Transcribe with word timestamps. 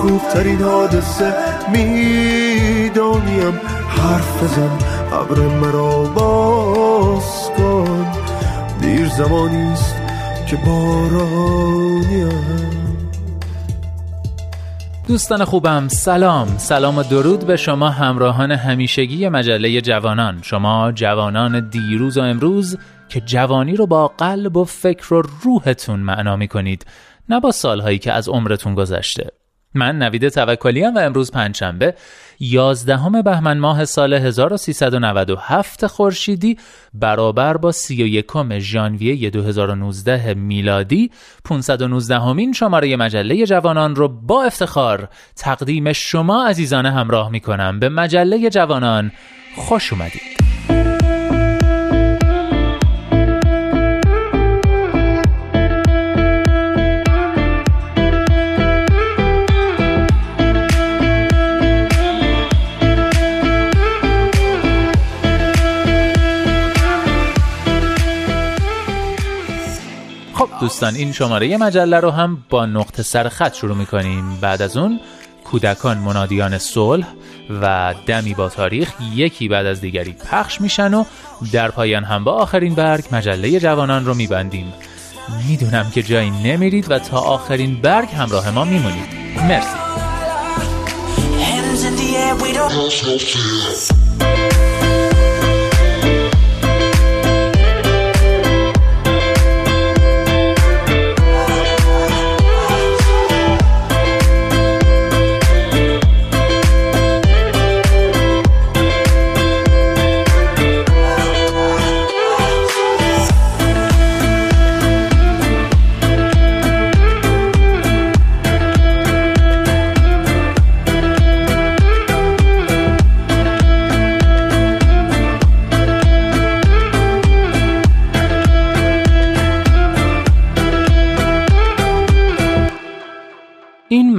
خوبترین 0.00 0.62
حادثه 0.62 1.34
می‌دانیم. 1.72 3.60
حرف 3.88 4.42
بزن 4.42 4.78
ابر 5.12 5.38
مرا 5.38 6.02
باز 6.04 7.50
کن. 7.56 8.06
دیر 8.80 9.08
زمانیست 9.08 9.96
که 10.46 10.56
بارانیم 10.56 12.30
دوستان 15.08 15.44
خوبم 15.44 15.88
سلام. 15.88 16.58
سلام 16.58 16.98
و 16.98 17.02
درود 17.02 17.46
به 17.46 17.56
شما 17.56 17.90
همراهان 17.90 18.52
همیشگی 18.52 19.28
مجله 19.28 19.80
جوانان. 19.80 20.38
شما 20.42 20.92
جوانان 20.92 21.68
دیروز 21.68 22.18
و 22.18 22.20
امروز 22.20 22.78
که 23.08 23.20
جوانی 23.20 23.76
رو 23.76 23.86
با 23.86 24.08
قلب 24.08 24.56
و 24.56 24.64
فکر 24.64 25.14
و 25.14 25.22
روحتون 25.42 26.00
معنا 26.00 26.36
می 26.36 26.48
کنید 26.48 26.86
نه 27.28 27.40
با 27.40 27.50
سالهایی 27.50 27.98
که 27.98 28.12
از 28.12 28.28
عمرتون 28.28 28.74
گذشته. 28.74 29.39
من 29.74 29.98
نوید 29.98 30.28
توکلی 30.28 30.86
و 30.86 30.98
امروز 30.98 31.30
پنجشنبه 31.30 31.94
11 32.40 33.22
بهمن 33.24 33.58
ماه 33.58 33.84
سال 33.84 34.14
1397 34.14 35.86
خورشیدی 35.86 36.58
برابر 36.94 37.56
با 37.56 37.72
31 37.72 38.58
ژانویه 38.58 39.30
2019 39.30 40.34
میلادی. 40.34 41.10
519 41.44 42.18
همین 42.20 42.52
شماره 42.52 42.96
مجله 42.96 43.46
جوانان 43.46 43.96
رو 43.96 44.08
با 44.08 44.42
افتخار 44.42 45.08
تقدیم 45.36 45.92
شما 45.92 46.46
عزیزان 46.46 46.86
همراه 46.86 47.30
می 47.30 47.40
کنم 47.40 47.80
به 47.80 47.88
مجله 47.88 48.50
جوانان 48.50 49.12
خوش 49.56 49.92
اومدید. 49.92 50.49
دوستان 70.60 70.94
این 70.94 71.12
شماره 71.12 71.56
مجله 71.56 72.00
رو 72.00 72.10
هم 72.10 72.44
با 72.50 72.66
نقطه 72.66 73.02
سر 73.02 73.28
خط 73.28 73.54
شروع 73.54 73.76
می‌کنیم. 73.76 74.38
بعد 74.40 74.62
از 74.62 74.76
اون 74.76 75.00
کودکان 75.44 75.98
منادیان 75.98 76.58
صلح 76.58 77.06
و 77.62 77.94
دمی 78.06 78.34
با 78.34 78.48
تاریخ 78.48 78.92
یکی 79.14 79.48
بعد 79.48 79.66
از 79.66 79.80
دیگری 79.80 80.12
پخش 80.12 80.60
میشن 80.60 80.94
و 80.94 81.04
در 81.52 81.70
پایان 81.70 82.04
هم 82.04 82.24
با 82.24 82.32
آخرین 82.32 82.74
برگ 82.74 83.04
مجله 83.12 83.60
جوانان 83.60 84.06
رو 84.06 84.14
میبندیم. 84.14 84.72
می‌دونم 85.48 85.90
که 85.90 86.02
جایی 86.02 86.30
نمیرید 86.30 86.90
و 86.90 86.98
تا 86.98 87.18
آخرین 87.18 87.80
برگ 87.80 88.08
همراه 88.08 88.50
ما 88.50 88.64
میمونید. 88.64 89.08
مرسی. 89.48 89.76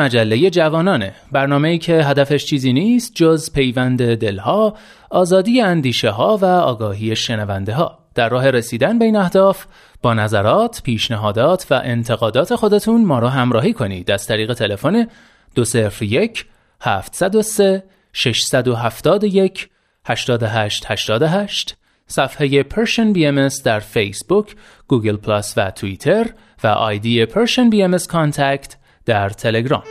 مجله 0.02 0.50
جوانانه. 0.50 1.14
برنامه 1.32 1.70
ای 1.70 1.78
که 1.78 1.94
هدفش 1.94 2.46
چیزی 2.46 2.74
نیست 2.74 3.12
جز 3.16 3.52
پیوند 3.52 4.16
دلها 4.16 4.78
آزادی 5.10 5.62
اندیشه 5.62 6.10
ها 6.10 6.38
و 6.38 6.46
آگاهی 6.46 7.16
شنونده 7.16 7.74
ها 7.74 8.00
در 8.16 8.30
راه 8.30 8.50
رسیدن 8.50 9.00
به 9.00 9.06
این 9.06 9.16
اهداف 9.16 9.66
با 10.02 10.14
نظرات، 10.14 10.82
پیشنهادات 10.84 11.68
و 11.70 11.82
انتقادات 11.84 12.56
خودتون 12.56 13.06
ما 13.06 13.20
را 13.20 13.30
همراهی 13.30 13.74
کنید. 13.74 14.12
از 14.12 14.28
طریق 14.28 14.54
تلفن 14.54 15.08
201 15.56 16.46
703 16.82 17.84
671 18.14 19.70
8888 20.06 21.76
صفحه 22.08 22.64
Persian 22.64 23.16
BMS 23.16 23.62
در 23.64 23.80
فیسبوک، 23.80 24.56
گوگل 24.88 25.16
پلاس 25.16 25.54
و 25.58 25.72
توییتر 25.72 26.30
و 26.64 26.68
آیدی 26.68 27.26
Persian 27.26 27.72
BMS 27.74 28.04
Contact 28.04 28.81
در 29.06 29.30
تلگرام. 29.30 29.84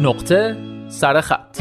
نقطه 0.00 0.56
سرخط 0.88 1.58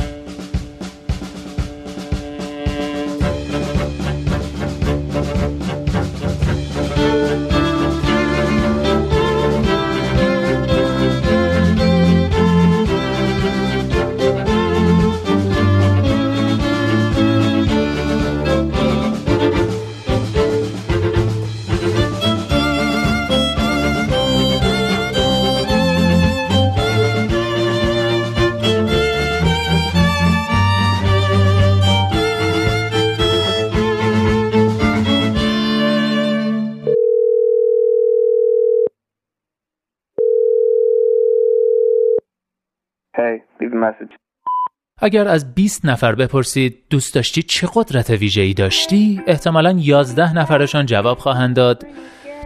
اگر 45.07 45.27
از 45.27 45.56
20 45.56 45.86
نفر 45.86 46.15
بپرسید 46.15 46.77
دوست 46.89 47.13
داشتی 47.13 47.44
چه 47.44 47.68
قدرت 47.74 48.09
ویژه‌ای 48.09 48.54
داشتی؟ 48.54 49.21
احتمالا 49.27 49.71
11 49.80 50.33
نفرشان 50.33 50.86
جواب 50.86 51.18
خواهند 51.18 51.56
داد 51.56 51.86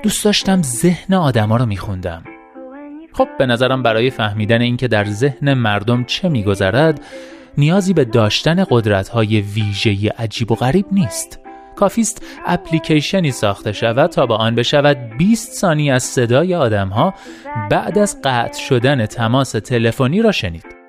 دوست 0.04 0.26
داشتم 0.26 0.62
ذهن 0.62 1.14
آدما 1.14 1.58
رو 1.58 1.66
میخوندم. 1.66 2.24
خب 3.14 3.28
به 3.40 3.46
نظرم 3.46 3.84
برای 3.84 4.10
فهمیدن 4.10 4.62
اینکه 4.62 4.88
در 4.88 5.06
ذهن 5.06 5.54
مردم 5.54 6.04
چه 6.04 6.30
میگذرد 6.30 7.02
نیازی 7.58 7.94
به 7.94 8.06
داشتن 8.06 8.66
قدرت‌های 8.70 9.42
ویژه‌ای 9.42 10.08
عجیب 10.08 10.52
و 10.52 10.56
غریب 10.56 10.86
نیست. 10.92 11.40
کافیست 11.76 12.26
اپلیکیشنی 12.46 13.32
ساخته 13.32 13.72
شود 13.72 14.10
تا 14.10 14.26
با 14.26 14.36
آن 14.36 14.56
بشود 14.56 14.98
20 15.18 15.54
ثانی 15.54 15.92
از 15.92 16.04
صدای 16.04 16.56
آدمها 16.56 17.14
بعد 17.70 17.98
از 17.98 18.18
قطع 18.24 18.60
شدن 18.60 19.06
تماس 19.06 19.52
تلفنی 19.52 20.22
را 20.22 20.32
شنید. 20.32 20.81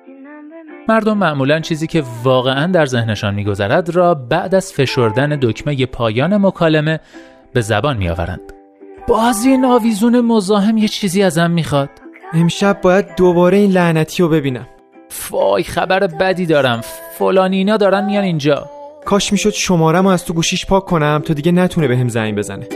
مردم 0.89 1.17
معمولا 1.17 1.59
چیزی 1.59 1.87
که 1.87 2.03
واقعا 2.23 2.67
در 2.67 2.85
ذهنشان 2.85 3.33
میگذرد 3.33 3.89
را 3.89 4.13
بعد 4.15 4.55
از 4.55 4.73
فشردن 4.73 5.39
دکمه 5.41 5.85
پایان 5.85 6.37
مکالمه 6.37 6.99
به 7.53 7.61
زبان 7.61 7.97
میآورند. 7.97 8.53
باز 9.07 9.45
این 9.45 9.65
آویزون 9.65 10.21
مزاحم 10.21 10.77
یه 10.77 10.87
چیزی 10.87 11.23
ازم 11.23 11.51
می‌خواد. 11.51 11.89
امشب 12.33 12.81
باید 12.81 13.15
دوباره 13.17 13.57
این 13.57 13.71
لعنتی 13.71 14.23
رو 14.23 14.29
ببینم. 14.29 14.67
وای 15.29 15.63
خبر 15.63 16.07
بدی 16.07 16.45
دارم 16.45 16.81
فلانینا 17.17 17.77
دارن 17.77 18.05
میان 18.05 18.23
اینجا 18.23 18.69
کاش 19.05 19.31
می‌شد 19.31 19.49
شمارم 19.49 20.07
از 20.07 20.25
تو 20.25 20.33
گوشیش 20.33 20.65
پاک 20.65 20.85
کنم 20.85 21.21
تا 21.25 21.33
دیگه 21.33 21.51
نتونه 21.51 21.87
بهم 21.87 22.09
زنگ 22.09 22.35
بزنه 22.35 22.67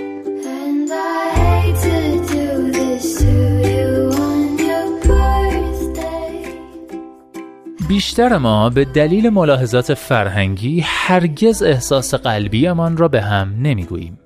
بیشتر 7.88 8.38
ما 8.38 8.70
به 8.70 8.86
دلیل 8.86 9.30
ملاحظات 9.30 9.94
فرهنگی 9.94 10.80
هرگز 10.86 11.64
احساس 11.64 12.14
قلبیمان 12.14 12.98
را 12.98 13.08
به 13.08 13.22
هم 13.22 13.56
نمی‌گوییم. 13.62 14.20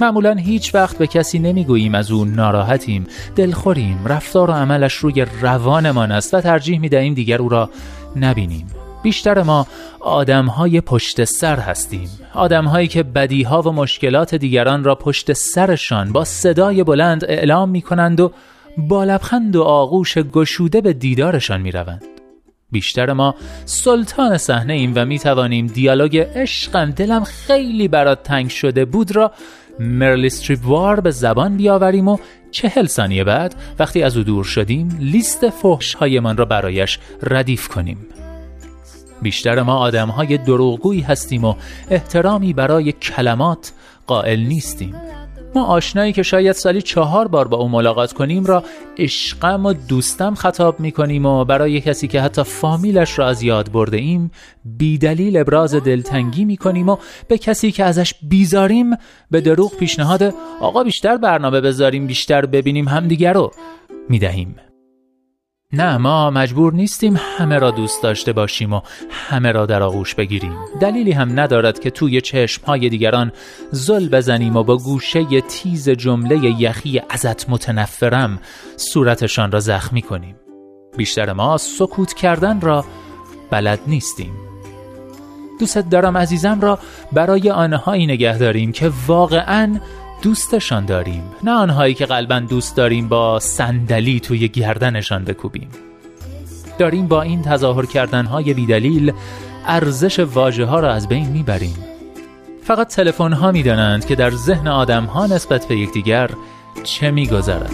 معمولا 0.00 0.34
هیچ 0.34 0.74
وقت 0.74 0.98
به 0.98 1.06
کسی 1.06 1.38
نمی‌گوییم 1.38 1.94
از 1.94 2.10
او 2.10 2.24
ناراحتیم 2.24 3.06
دلخوریم 3.36 4.06
رفتار 4.06 4.50
و 4.50 4.52
عملش 4.52 4.94
روی 4.94 5.26
روانمان 5.40 6.12
است 6.12 6.34
و 6.34 6.40
ترجیح 6.40 6.80
می 6.80 6.88
دهیم 6.88 7.14
دیگر 7.14 7.38
او 7.38 7.48
را 7.48 7.70
نبینیم. 8.16 8.66
بیشتر 9.02 9.42
ما 9.42 9.66
آدم 10.00 10.46
های 10.46 10.80
پشت 10.80 11.24
سر 11.24 11.58
هستیم. 11.58 12.08
آدم 12.34 12.64
هایی 12.64 12.88
که 12.88 13.02
بدیها 13.02 13.62
و 13.62 13.72
مشکلات 13.72 14.34
دیگران 14.34 14.84
را 14.84 14.94
پشت 14.94 15.32
سرشان 15.32 16.12
با 16.12 16.24
صدای 16.24 16.84
بلند 16.84 17.24
اعلام 17.24 17.68
می 17.68 17.82
کنند 17.82 18.20
و 18.20 18.32
با 18.78 19.04
لبخند 19.04 19.56
و 19.56 19.62
آغوش 19.62 20.18
گشوده 20.18 20.80
به 20.80 20.92
دیدارشان 20.92 21.60
می 21.60 21.70
روند. 21.70 22.11
بیشتر 22.72 23.12
ما 23.12 23.34
سلطان 23.64 24.38
صحنه 24.38 24.72
ایم 24.72 24.92
و 24.96 25.04
می 25.04 25.18
توانیم 25.18 25.66
دیالوگ 25.66 26.26
عشقم 26.34 26.90
دلم 26.90 27.24
خیلی 27.24 27.88
برات 27.88 28.22
تنگ 28.22 28.50
شده 28.50 28.84
بود 28.84 29.16
را 29.16 29.32
مرلی 29.80 30.30
وار 30.62 31.00
به 31.00 31.10
زبان 31.10 31.56
بیاوریم 31.56 32.08
و 32.08 32.18
چهل 32.50 32.86
ثانیه 32.86 33.24
بعد 33.24 33.54
وقتی 33.78 34.02
از 34.02 34.16
او 34.16 34.22
دور 34.22 34.44
شدیم 34.44 34.98
لیست 35.00 35.48
فحش 35.48 35.94
هایمان 35.94 36.36
را 36.36 36.44
برایش 36.44 36.98
ردیف 37.22 37.68
کنیم. 37.68 38.06
بیشتر 39.22 39.62
ما 39.62 39.76
آدم 39.76 40.08
های 40.08 40.38
دروغگویی 40.38 41.00
هستیم 41.00 41.44
و 41.44 41.54
احترامی 41.90 42.52
برای 42.52 42.92
کلمات 42.92 43.72
قائل 44.06 44.40
نیستیم. 44.40 44.94
ما 45.54 45.64
آشنایی 45.64 46.12
که 46.12 46.22
شاید 46.22 46.52
سالی 46.52 46.82
چهار 46.82 47.28
بار 47.28 47.48
با 47.48 47.56
او 47.56 47.68
ملاقات 47.68 48.12
کنیم 48.12 48.44
را 48.44 48.64
عشقم 48.98 49.66
و 49.66 49.72
دوستم 49.72 50.34
خطاب 50.34 50.80
می 50.80 50.92
کنیم 50.92 51.26
و 51.26 51.44
برای 51.44 51.80
کسی 51.80 52.08
که 52.08 52.20
حتی 52.20 52.42
فامیلش 52.42 53.18
را 53.18 53.28
از 53.28 53.42
یاد 53.42 53.72
برده 53.72 53.96
ایم 53.96 54.30
بیدلیل 54.64 55.36
ابراز 55.36 55.74
دلتنگی 55.74 56.44
می 56.44 56.56
کنیم 56.56 56.88
و 56.88 56.96
به 57.28 57.38
کسی 57.38 57.72
که 57.72 57.84
ازش 57.84 58.14
بیزاریم 58.22 58.90
به 59.30 59.40
دروغ 59.40 59.76
پیشنهاد 59.76 60.34
آقا 60.60 60.84
بیشتر 60.84 61.16
برنامه 61.16 61.60
بذاریم 61.60 62.06
بیشتر 62.06 62.46
ببینیم 62.46 62.88
همدیگر 62.88 63.32
رو 63.32 63.50
می 64.08 64.18
دهیم. 64.18 64.71
نه 65.74 65.96
ما 65.96 66.30
مجبور 66.30 66.72
نیستیم 66.72 67.20
همه 67.38 67.58
را 67.58 67.70
دوست 67.70 68.02
داشته 68.02 68.32
باشیم 68.32 68.72
و 68.72 68.80
همه 69.10 69.52
را 69.52 69.66
در 69.66 69.82
آغوش 69.82 70.14
بگیریم. 70.14 70.52
دلیلی 70.80 71.12
هم 71.12 71.40
ندارد 71.40 71.78
که 71.78 71.90
توی 71.90 72.20
چشمهای 72.20 72.88
دیگران 72.88 73.32
زل 73.70 74.08
بزنیم 74.08 74.56
و 74.56 74.62
با 74.62 74.76
گوشه 74.76 75.40
تیز 75.40 75.88
جمله 75.88 76.60
یخی 76.60 77.02
ازت 77.10 77.50
متنفرم 77.50 78.38
صورتشان 78.76 79.52
را 79.52 79.60
زخمی 79.60 80.02
کنیم. 80.02 80.36
بیشتر 80.96 81.32
ما 81.32 81.56
سکوت 81.58 82.12
کردن 82.12 82.60
را 82.60 82.84
بلد 83.50 83.80
نیستیم. 83.86 84.32
دوست 85.60 85.78
دارم 85.78 86.16
عزیزم 86.16 86.60
را 86.60 86.78
برای 87.12 87.50
آنهایی 87.50 88.06
نگه 88.06 88.38
داریم 88.38 88.72
که 88.72 88.92
واقعا 89.06 89.80
دوستشان 90.22 90.86
داریم. 90.86 91.22
نه 91.42 91.50
آنهایی 91.50 91.94
که 91.94 92.06
قلبا 92.06 92.38
دوست 92.38 92.76
داریم 92.76 93.08
با 93.08 93.40
صندلی 93.40 94.20
توی 94.20 94.48
گردنشان 94.48 95.24
بکوبیم. 95.24 95.68
داریم 96.78 97.06
با 97.06 97.22
این 97.22 97.42
تظاهر 97.42 97.86
کردنهای 97.86 98.54
بیدلیل 98.54 99.12
ارزش 99.66 100.18
واژه 100.18 100.64
ها 100.64 100.80
را 100.80 100.92
از 100.92 101.08
بین 101.08 101.28
می‌بریم. 101.28 101.76
فقط 102.62 102.88
تلفن 102.88 103.32
ها 103.32 103.52
می‌دانند 103.52 104.06
که 104.06 104.14
در 104.14 104.30
ذهن 104.30 104.68
آدم 104.68 105.04
ها 105.04 105.26
نسبت 105.26 105.66
به 105.66 105.76
یکدیگر 105.76 106.30
چه 106.82 107.10
میگذرد. 107.10 107.72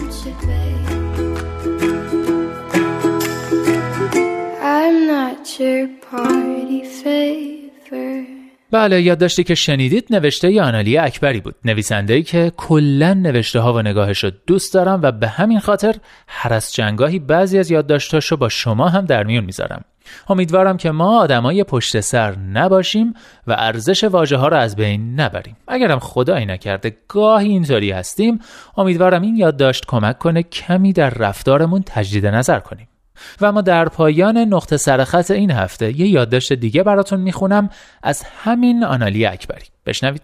I'm 4.61 4.97
not 5.09 5.59
your 5.59 5.87
party 6.11 6.49
بله 8.71 9.01
یادداشتی 9.01 9.43
که 9.43 9.55
شنیدید 9.55 10.07
نوشته 10.09 10.51
ی 10.51 10.59
آنالی 10.59 10.97
اکبری 10.97 11.39
بود. 11.39 11.55
نویسنده 11.65 12.21
که 12.21 12.51
کلا 12.57 13.13
نوشته 13.13 13.59
ها 13.59 13.73
و 13.73 13.81
نگاهش 13.81 14.23
رو 14.23 14.31
دوست 14.47 14.73
دارم 14.73 14.99
و 15.03 15.11
به 15.11 15.27
همین 15.27 15.59
خاطر 15.59 15.95
هر 16.27 16.53
از 16.53 16.73
جنگاهی 16.73 17.19
بعضی 17.19 17.59
از 17.59 17.71
یادداشتاشو 17.71 18.37
با 18.37 18.49
شما 18.49 18.89
هم 18.89 19.05
در 19.05 19.23
میون 19.23 19.45
می‌ذارم. 19.45 19.83
امیدوارم 20.29 20.77
که 20.77 20.91
ما 20.91 21.19
آدمای 21.19 21.63
پشت 21.63 21.99
سر 21.99 22.35
نباشیم 22.35 23.13
و 23.47 23.55
ارزش 23.57 24.03
واژه 24.03 24.37
ها 24.37 24.47
رو 24.47 24.57
از 24.57 24.75
بین 24.75 25.19
نبریم. 25.19 25.57
اگرم 25.67 25.99
خدایی 25.99 26.45
نکرده 26.45 26.97
گاهی 27.07 27.49
اینطوری 27.49 27.91
هستیم 27.91 28.39
امیدوارم 28.77 29.21
این 29.21 29.37
یادداشت 29.37 29.85
کمک 29.85 30.17
کنه 30.19 30.43
کمی 30.43 30.93
در 30.93 31.09
رفتارمون 31.09 31.83
تجدید 31.85 32.25
نظر 32.25 32.59
کنیم. 32.59 32.88
و 33.41 33.51
ما 33.51 33.61
در 33.61 33.85
پایان 33.85 34.37
نقطه 34.37 34.77
سرخط 34.77 35.31
این 35.31 35.51
هفته 35.51 35.99
یه 35.99 36.07
یادداشت 36.07 36.53
دیگه 36.53 36.83
براتون 36.83 37.19
می‌خونم. 37.19 37.69
از 38.03 38.23
همین 38.43 38.83
آنالی 38.83 39.25
اکبری. 39.25 39.65
بشنوید. 39.85 40.21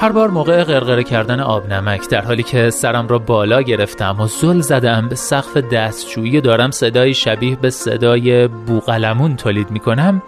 هر 0.00 0.12
بار 0.12 0.30
موقع 0.30 0.64
غرغره 0.64 1.04
کردن 1.04 1.40
آب 1.40 1.72
نمک 1.72 2.08
در 2.08 2.24
حالی 2.24 2.42
که 2.42 2.70
سرم 2.70 3.08
را 3.08 3.18
بالا 3.18 3.62
گرفتم 3.62 4.20
و 4.20 4.26
زل 4.26 4.60
زدم 4.60 5.08
به 5.08 5.14
سقف 5.14 5.56
دستشویی 5.56 6.40
دارم 6.40 6.70
صدای 6.70 7.14
شبیه 7.14 7.56
به 7.56 7.70
صدای 7.70 8.48
بوغلمون 8.48 9.36
تولید 9.36 9.70
می 9.70 9.80
کنم 9.80 10.22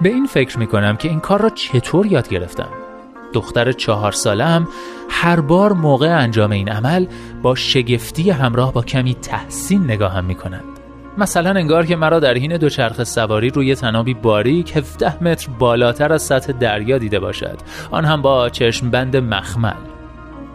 به 0.00 0.08
این 0.08 0.26
فکر 0.26 0.58
می 0.58 0.66
کنم 0.66 0.96
که 0.96 1.08
این 1.08 1.20
کار 1.20 1.42
را 1.42 1.50
چطور 1.50 2.06
یاد 2.06 2.28
گرفتم. 2.28 2.68
دختر 3.32 3.72
چهار 3.72 4.12
ساله 4.12 4.44
هم 4.44 4.68
هر 5.10 5.40
بار 5.40 5.72
موقع 5.72 6.18
انجام 6.18 6.50
این 6.50 6.68
عمل 6.68 7.06
با 7.42 7.54
شگفتی 7.54 8.30
همراه 8.30 8.72
با 8.72 8.82
کمی 8.82 9.14
تحسین 9.14 9.84
نگاهم 9.84 10.24
می 10.24 10.34
کند 10.34 10.64
مثلا 11.18 11.50
انگار 11.50 11.86
که 11.86 11.96
مرا 11.96 12.20
در 12.20 12.34
حین 12.34 12.56
دوچرخه 12.56 13.04
سواری 13.04 13.50
روی 13.50 13.74
تنابی 13.74 14.14
باریک 14.14 14.76
17 14.76 15.24
متر 15.24 15.48
بالاتر 15.58 16.12
از 16.12 16.22
سطح 16.22 16.52
دریا 16.52 16.98
دیده 16.98 17.18
باشد. 17.18 17.58
آن 17.90 18.04
هم 18.04 18.22
با 18.22 18.48
چشم 18.48 18.90
بند 18.90 19.16
مخمل. 19.16 19.74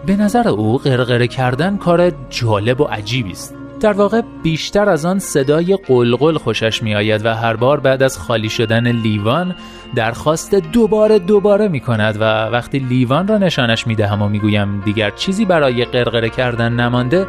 به 0.06 0.16
نظر 0.16 0.48
او 0.48 0.78
غرغره 0.78 1.28
کردن 1.28 1.78
کار 1.78 2.12
جالب 2.30 2.82
و 2.82 2.84
عجیبی 2.84 3.32
است. 3.32 3.56
در 3.80 3.94
واقع 3.94 4.22
بیشتر 4.44 4.90
از 4.90 5.06
آن 5.06 5.20
صدای 5.20 5.78
قلقل 5.88 6.38
خوشش 6.38 6.84
می 6.84 6.96
آید 6.96 7.26
و 7.26 7.36
هر 7.36 7.56
بار 7.56 7.80
بعد 7.80 8.04
از 8.04 8.18
خالی 8.18 8.50
شدن 8.50 8.92
لیوان 8.92 9.56
درخواست 9.96 10.56
دوباره 10.56 11.20
دوباره 11.20 11.68
می 11.68 11.80
کند 11.80 12.18
و 12.20 12.24
وقتی 12.46 12.80
لیوان 12.80 13.28
را 13.28 13.38
نشانش 13.38 13.88
می 13.88 13.96
دهم 13.96 14.22
و 14.22 14.30
می 14.30 14.40
گویم 14.40 14.82
دیگر 14.82 15.10
چیزی 15.10 15.46
برای 15.46 15.86
غرغره 15.86 16.30
کردن 16.30 16.74
نمانده 16.74 17.28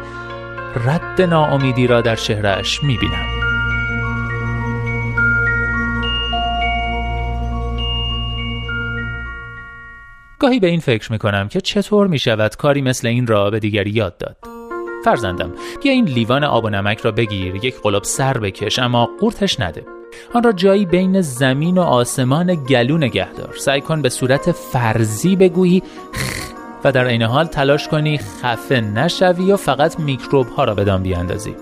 رد 0.75 1.21
ناامیدی 1.21 1.87
را 1.87 2.01
در 2.01 2.15
شهرش 2.15 2.83
می 2.83 2.97
بینم. 2.97 3.25
گاهی 10.39 10.59
به 10.59 10.67
این 10.67 10.79
فکر 10.79 11.11
می 11.11 11.17
کنم 11.17 11.47
که 11.47 11.61
چطور 11.61 12.07
می 12.07 12.19
شود 12.19 12.55
کاری 12.55 12.81
مثل 12.81 13.07
این 13.07 13.27
را 13.27 13.49
به 13.49 13.59
دیگری 13.59 13.91
یاد 13.91 14.17
داد. 14.17 14.37
فرزندم 15.03 15.51
بیا 15.83 15.91
این 15.91 16.05
لیوان 16.05 16.43
آب 16.43 16.63
و 16.63 16.69
نمک 16.69 16.99
را 16.99 17.11
بگیر 17.11 17.55
یک 17.55 17.81
قلب 17.81 18.03
سر 18.03 18.37
بکش 18.37 18.79
اما 18.79 19.09
قورتش 19.19 19.59
نده 19.59 19.85
آن 20.33 20.43
را 20.43 20.51
جایی 20.51 20.85
بین 20.85 21.21
زمین 21.21 21.77
و 21.77 21.81
آسمان 21.81 22.65
گلو 22.65 22.97
نگه 22.97 23.33
دار 23.33 23.53
سعی 23.57 23.81
کن 23.81 24.01
به 24.01 24.09
صورت 24.09 24.51
فرضی 24.51 25.35
بگویی 25.35 25.83
و 26.83 26.91
در 26.91 27.05
این 27.05 27.21
حال 27.21 27.45
تلاش 27.45 27.87
کنی 27.87 28.17
خفه 28.17 28.81
نشوی 28.81 29.51
و 29.51 29.57
فقط 29.57 29.99
میکروب 29.99 30.47
ها 30.47 30.63
را 30.63 30.75
به 30.75 30.97
بیاندازی. 30.97 31.55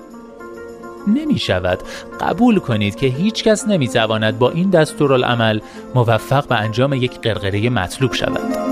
نمی 1.08 1.40
شود 1.40 1.80
قبول 2.22 2.60
کنید 2.60 2.96
که 2.96 3.08
هیچ 3.08 3.44
کس 3.44 3.68
نمی 3.68 3.88
تواند 3.88 4.40
با 4.40 4.50
این 4.50 4.70
دستورالعمل 4.70 5.60
موفق 5.96 6.48
به 6.48 6.56
انجام 6.56 6.94
یک 6.94 7.20
قرقره 7.20 7.70
مطلوب 7.70 8.14
شود. 8.14 8.70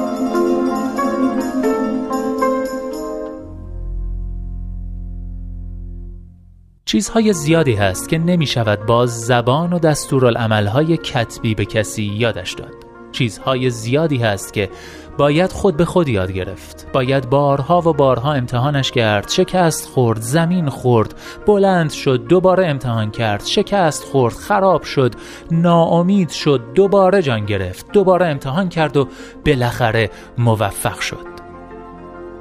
چیزهای 6.86 7.34
زیادی 7.34 7.74
هست 7.74 8.10
که 8.10 8.18
نمی 8.18 8.48
شود 8.48 8.86
باز 8.86 9.26
زبان 9.26 9.74
و 9.74 9.80
دستورالعملهای 9.80 10.98
کتبی 10.98 11.56
به 11.56 11.66
کسی 11.66 12.04
یادش 12.04 12.54
داد. 12.54 12.74
چیزهای 13.12 13.70
زیادی 13.70 14.18
هست 14.18 14.54
که 14.54 14.70
باید 15.18 15.52
خود 15.52 15.78
به 15.78 15.86
خود 15.86 16.08
یاد 16.08 16.32
گرفت. 16.32 16.88
باید 16.94 17.30
بارها 17.30 17.82
و 17.82 17.94
بارها 17.94 18.34
امتحانش 18.34 18.92
کرد 18.92 19.30
شکست 19.30 19.90
خورد 19.90 20.22
زمین 20.22 20.70
خورد 20.70 21.16
بلند 21.46 21.92
شد 21.92 22.28
دوباره 22.28 22.68
امتحان 22.68 23.12
کرد 23.12 23.46
شکست 23.46 24.04
خورد 24.04 24.34
خراب 24.34 24.84
شد 24.84 25.16
ناامید 25.52 26.30
شد 26.30 26.62
دوباره 26.76 27.22
جان 27.22 27.46
گرفت 27.46 27.92
دوباره 27.92 28.28
امتحان 28.28 28.70
کرد 28.70 28.98
و 28.98 29.08
بالاخره 29.46 30.10
موفق 30.38 31.00
شد. 31.00 31.28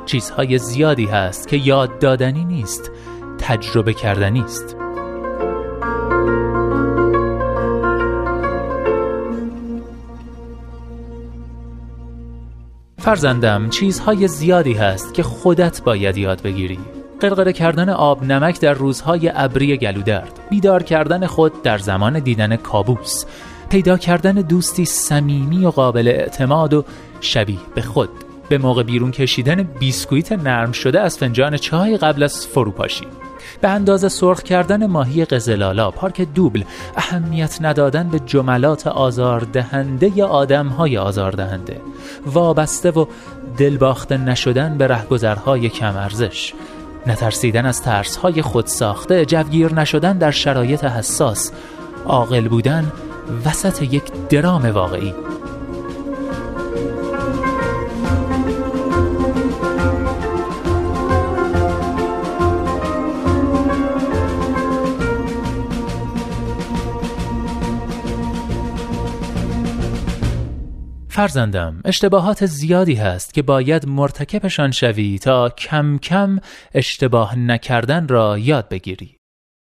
چیزهای 0.06 0.59
زیادی 0.59 1.06
هست 1.06 1.49
که 1.49 1.56
یاد 1.56 1.99
دادنی 1.99 2.45
نیست 2.45 2.90
تجربه 3.38 3.95
کردنی 3.95 4.40
است. 4.40 4.76
فرزندم 12.99 13.69
چیزهای 13.71 14.29
زیادی 14.29 14.73
هست 14.73 15.15
که 15.15 15.23
خودت 15.23 15.83
باید 15.83 16.17
یاد 16.17 16.43
بگیری. 16.43 16.79
قرقره 17.21 17.53
کردن 17.53 17.88
آب 17.88 18.25
نمک 18.25 18.61
در 18.61 18.73
روزهای 18.73 19.33
ابری 19.35 19.76
گلودرد. 19.76 20.41
بیدار 20.50 20.83
کردن 20.83 21.26
خود 21.26 21.62
در 21.62 21.79
زمان 21.79 22.19
دیدن 22.19 22.57
کابوس. 22.57 23.25
پیدا 23.71 23.99
کردن 23.99 24.33
دوستی 24.33 24.85
صمیمی 24.85 25.67
و 25.67 25.71
قابل 25.71 26.09
اعتماد 26.09 26.75
و 26.75 26.85
شبیه 27.21 27.59
به 27.75 27.83
خود. 27.83 28.25
به 28.49 28.59
موقع 28.59 28.83
بیرون 28.83 29.11
کشیدن 29.11 29.62
بیسکویت 29.62 30.33
نرم 30.33 30.73
شده 30.73 31.00
از 31.00 31.19
فنجان 31.19 31.57
چای 31.57 31.97
قبل 31.97 32.23
از 32.23 32.47
فروپاشی. 32.47 33.07
به 33.61 33.69
اندازه 33.69 34.09
سرخ 34.09 34.43
کردن 34.43 34.87
ماهی 34.87 35.25
قزلالا 35.25 35.91
پارک 35.91 36.21
دوبل 36.21 36.65
اهمیت 36.97 37.59
ندادن 37.61 38.09
به 38.09 38.19
جملات 38.19 38.87
آزاردهنده 38.87 40.12
یا 40.17 40.26
آدمهای 40.26 40.99
آزاردهنده. 40.99 41.81
وابسته 42.26 42.91
و 42.91 43.07
دلباخته 43.59 44.17
نشدن 44.17 44.79
به 44.79 44.87
رهگذرهای 44.87 45.69
کم 45.69 45.97
ارزش. 45.97 46.55
نترسیدن 47.07 47.67
از 47.67 47.83
ترسهای 47.83 48.43
خود 48.43 48.67
ساخته 48.67 49.26
جوگیر 49.26 49.75
نشدن 49.75 50.19
در 50.19 50.31
شرایط 50.31 50.85
حساس. 50.85 51.53
عاقل 52.07 52.49
بودن 52.49 52.93
وسط 53.45 53.83
یک 53.83 54.03
درام 54.29 54.67
واقعی. 54.67 55.15
فرزندم 71.16 71.80
اشتباهات 71.85 72.46
زیادی 72.46 72.94
هست 72.94 73.35
که 73.35 73.42
باید 73.42 73.88
مرتکبشان 73.88 74.70
شوی 74.70 75.18
تا 75.18 75.49
کم 75.49 75.99
کم 75.99 76.38
اشتباه 76.75 77.38
نکردن 77.38 78.08
را 78.08 78.38
یاد 78.38 78.68
بگیری. 78.68 79.16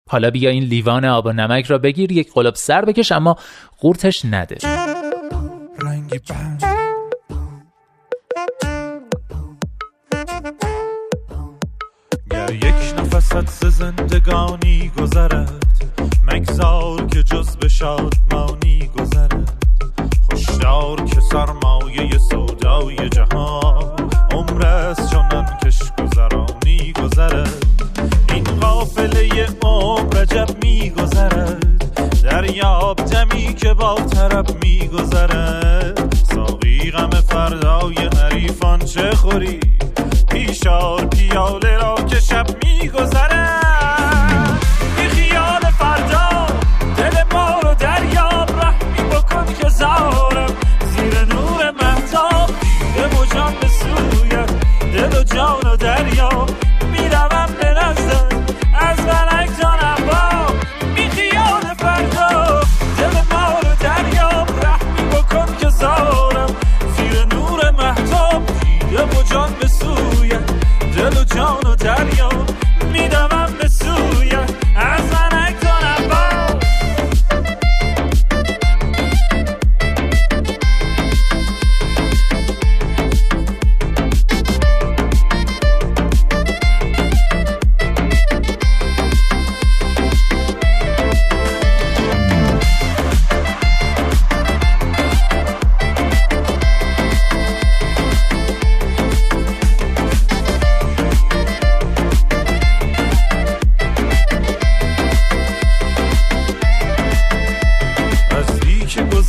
حالا 0.10 0.32
بیا 0.32 0.50
این 0.50 0.64
لیوان 0.64 1.06
آب 1.06 1.26
و 1.26 1.32
نمک 1.32 1.66
را 1.66 1.78
بگیر 1.78 2.12
یک 2.12 2.34
قلب 2.34 2.56
سر 2.56 2.86
بکش 2.86 3.12
اما 3.12 3.36
قورتش 3.80 4.26
نده. 4.26 4.58
یک 12.52 13.00
نفست 13.00 13.70
زندگانی 13.70 14.92
گذرد 14.98 15.66
مگذار 16.24 17.08
که 17.08 17.24
جز 17.24 17.58
به 17.58 17.68
شادمانی 17.68 18.90
گذرد. 18.98 19.63
هشدار 20.64 21.06
که 21.06 21.20
سرمایه 21.20 22.18
سودای 22.18 23.10
جهان. 23.10 24.10
عمر 24.32 24.66
از 24.66 25.10
چنان 25.12 25.46
کش 25.66 25.80
گذرانی 25.98 26.94
گذرد 27.04 27.66
این 28.30 28.44
قافله 28.44 29.48
عمر 29.62 30.22
عجب 30.22 30.48
میگذرد. 30.64 31.84
دریاب 32.24 32.96
دمی 32.96 33.54
که 33.54 33.74
با 33.74 33.96
طرب 33.96 34.64
میگذرد. 34.64 36.16
ساقی 36.36 36.92
غم 36.92 37.10
فردای 37.10 37.96
حریفان 38.18 38.80
چه 38.80 39.12
خوری؟ 39.16 39.60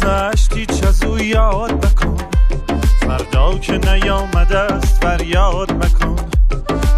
گذشت 0.04 0.56
هیچ 0.56 0.84
از 0.84 1.04
او 1.04 1.18
یاد 1.18 1.72
مکن 1.72 2.16
فردا 3.00 3.58
که 3.58 3.72
نیامده 3.72 4.58
است 4.58 5.04
فریاد 5.04 5.72
مکن. 5.72 6.16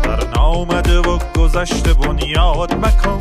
بر 0.05 0.25
نامده 0.35 0.99
و 0.99 1.19
گذشته 1.37 1.95
بنیاد 1.95 2.75
مکن. 2.75 3.19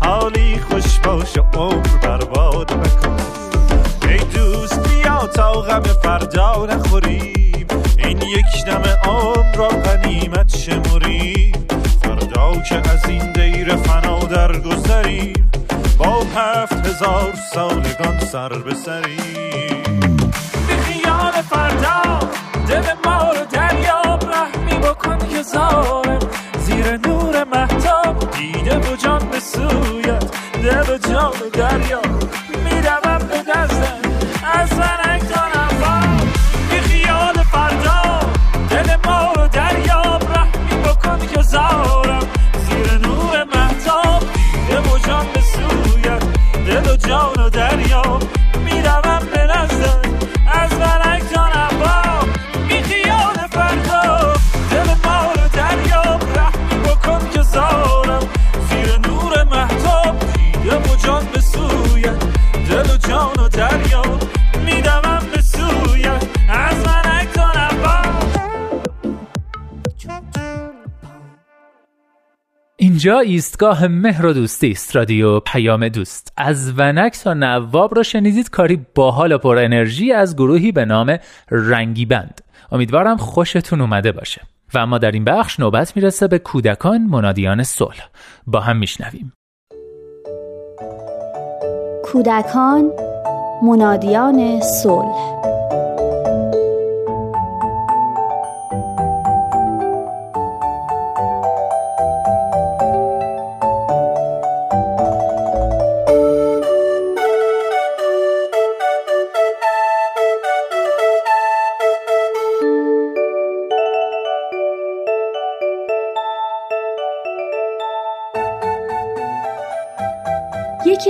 حالی 0.00 0.60
خوش 0.70 0.98
باش 0.98 1.36
و 1.36 1.58
عمر 1.58 1.86
برباد 2.02 2.72
مکن. 2.72 3.16
ای 4.08 4.18
دوست 4.18 4.88
بیا 4.88 5.26
تا 5.26 5.52
غم 5.52 5.82
فردا 5.82 6.66
نخوریم. 6.66 7.66
این 7.98 8.22
یک 8.22 8.64
دم 8.66 8.82
عمر 9.10 9.56
را 9.56 9.68
غنیمت 9.68 10.56
شمریم. 10.56 11.52
فردا 12.02 12.60
که 12.68 12.90
از 12.90 13.08
این 13.08 13.32
دیر 13.32 13.76
فنا 13.76 14.18
درگذریم. 14.18 15.50
با 15.98 16.22
هفت 16.36 16.86
هزار 16.86 17.34
سالگان 17.54 18.20
سر 18.20 18.48
به 18.48 18.74
سریم 18.74 20.00
بی 20.68 20.74
خیال 20.74 21.32
فردا 21.32 22.18
دل 22.68 22.84
ما 23.04 23.32
رو 23.32 23.44
دریاب 23.50 24.30
رحمی 24.30 24.78
بکن 24.78 25.18
که 25.18 25.42
زیر 26.58 26.96
نور 26.96 27.44
محتاب 27.44 28.30
دیده 28.30 28.78
و 28.78 28.96
جان 28.96 29.28
به 29.28 29.40
سویت 29.40 30.24
دل 30.62 30.94
و 30.94 30.98
جان 30.98 31.32
دریا. 31.52 32.00
اینجا 72.96 73.18
ایستگاه 73.18 73.86
مهر 73.86 74.26
و 74.26 74.32
دوستی 74.32 74.70
است 74.70 74.96
رادیو 74.96 75.40
پیام 75.40 75.88
دوست. 75.88 76.32
از 76.36 76.72
ونک 76.78 77.18
تا 77.18 77.34
نواب 77.34 77.96
را 77.96 78.02
شنیدید 78.02 78.50
کاری 78.50 78.86
باحال 78.94 79.32
و 79.32 79.38
پر 79.38 79.58
انرژی 79.58 80.12
از 80.12 80.36
گروهی 80.36 80.72
به 80.72 80.84
نام 80.84 81.18
رنگی 81.50 82.06
بند. 82.06 82.40
امیدوارم 82.72 83.16
خوشتون 83.16 83.80
اومده 83.80 84.12
باشه. 84.12 84.42
و 84.74 84.78
اما 84.78 84.98
در 84.98 85.10
این 85.10 85.24
بخش 85.24 85.60
نوبت 85.60 85.96
می‌رسه 85.96 86.28
به 86.28 86.38
کودکان 86.38 87.02
منادیان 87.02 87.62
صلح. 87.62 88.08
با 88.46 88.60
هم 88.60 88.76
میشنویم. 88.76 89.32
کودکان 92.04 92.92
منادیان 93.62 94.60
صلح. 94.60 95.55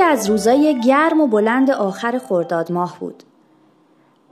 از 0.06 0.30
روزای 0.30 0.80
گرم 0.80 1.20
و 1.20 1.26
بلند 1.26 1.70
آخر 1.70 2.18
خرداد 2.28 2.72
ماه 2.72 2.96
بود. 3.00 3.22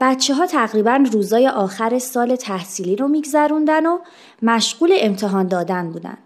بچه 0.01 0.33
ها 0.33 0.45
تقریبا 0.45 1.03
روزای 1.11 1.47
آخر 1.47 1.99
سال 1.99 2.35
تحصیلی 2.35 2.95
رو 2.95 3.07
میگذروندن 3.07 3.85
و 3.85 3.99
مشغول 4.41 4.93
امتحان 4.99 5.47
دادن 5.47 5.91
بودن 5.91 6.17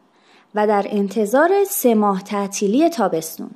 و 0.56 0.68
در 0.68 0.86
انتظار 0.90 1.64
سه 1.64 1.96
ماه 1.96 2.24
تعطیلی 2.24 2.90
تابستون. 2.90 3.52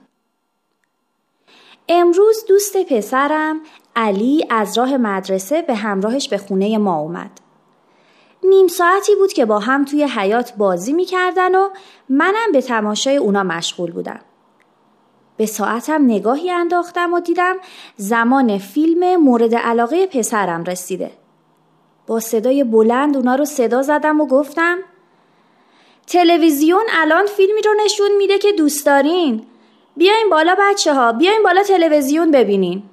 امروز 1.90 2.46
دوست 2.48 2.78
پسرم 2.78 3.62
علی 3.96 4.46
از 4.50 4.78
راه 4.78 4.98
مدرسه 4.98 5.62
به 5.62 5.76
همراهش 5.76 6.30
به 6.30 6.38
خونه 6.38 6.78
ما 6.78 7.00
اومد. 7.00 7.32
نیم 8.44 8.68
ساعتی 8.68 9.16
بود 9.16 9.34
که 9.34 9.46
با 9.46 9.60
هم 9.60 9.86
توی 9.86 10.04
حیات 10.04 10.54
بازی 10.58 10.94
می‌کردن 10.94 11.56
و 11.56 11.70
منم 12.10 12.52
به 12.52 12.62
تماشای 12.62 13.18
اونا 13.18 13.44
مشغول 13.44 13.92
بودم. 13.92 14.20
به 15.38 15.46
ساعتم 15.46 16.06
نگاهی 16.06 16.52
انداختم 16.52 17.14
و 17.14 17.20
دیدم 17.20 17.56
زمان 17.98 18.58
فیلم 18.58 19.16
مورد 19.16 19.56
علاقه 19.56 20.08
پسرم 20.08 20.64
رسیده. 20.64 21.12
با 22.08 22.20
صدای 22.20 22.64
بلند 22.64 23.18
اونا 23.18 23.36
رو 23.36 23.46
صدا 23.46 23.82
زدم 23.82 24.22
و 24.22 24.28
گفتم 24.28 24.78
تلویزیون 26.08 26.84
الان 26.90 27.26
فیلمی 27.26 27.62
رو 27.62 27.72
نشون 27.86 28.12
میده 28.18 28.38
که 28.38 28.52
دوست 28.52 28.86
دارین. 28.86 29.46
بیاین 29.98 30.30
بالا 30.32 30.56
بچه 30.60 30.94
ها 30.94 31.12
بیاین 31.12 31.44
بالا 31.44 31.64
تلویزیون 31.64 32.32
ببینین. 32.32 32.84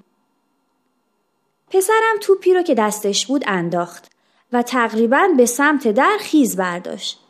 پسرم 1.71 2.17
توپی 2.21 2.55
رو 2.55 2.63
که 2.63 2.75
دستش 2.75 3.27
بود 3.27 3.45
انداخت 3.47 4.11
و 4.53 4.63
تقریبا 4.63 5.29
به 5.37 5.47
سمت 5.47 5.89
در 5.89 6.17
خیز 6.21 6.57
برداشت. 6.57 7.21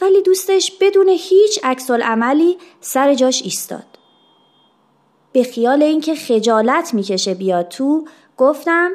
ولی 0.00 0.22
دوستش 0.22 0.72
بدون 0.80 1.08
هیچ 1.08 1.60
عکس 1.62 1.90
عملی 1.90 2.58
سر 2.80 3.14
جاش 3.14 3.42
ایستاد. 3.42 3.99
به 5.32 5.42
خیال 5.42 5.82
اینکه 5.82 6.14
خجالت 6.14 6.94
می‌کشه 6.94 7.34
بیاد 7.34 7.68
تو 7.68 8.04
گفتم 8.36 8.92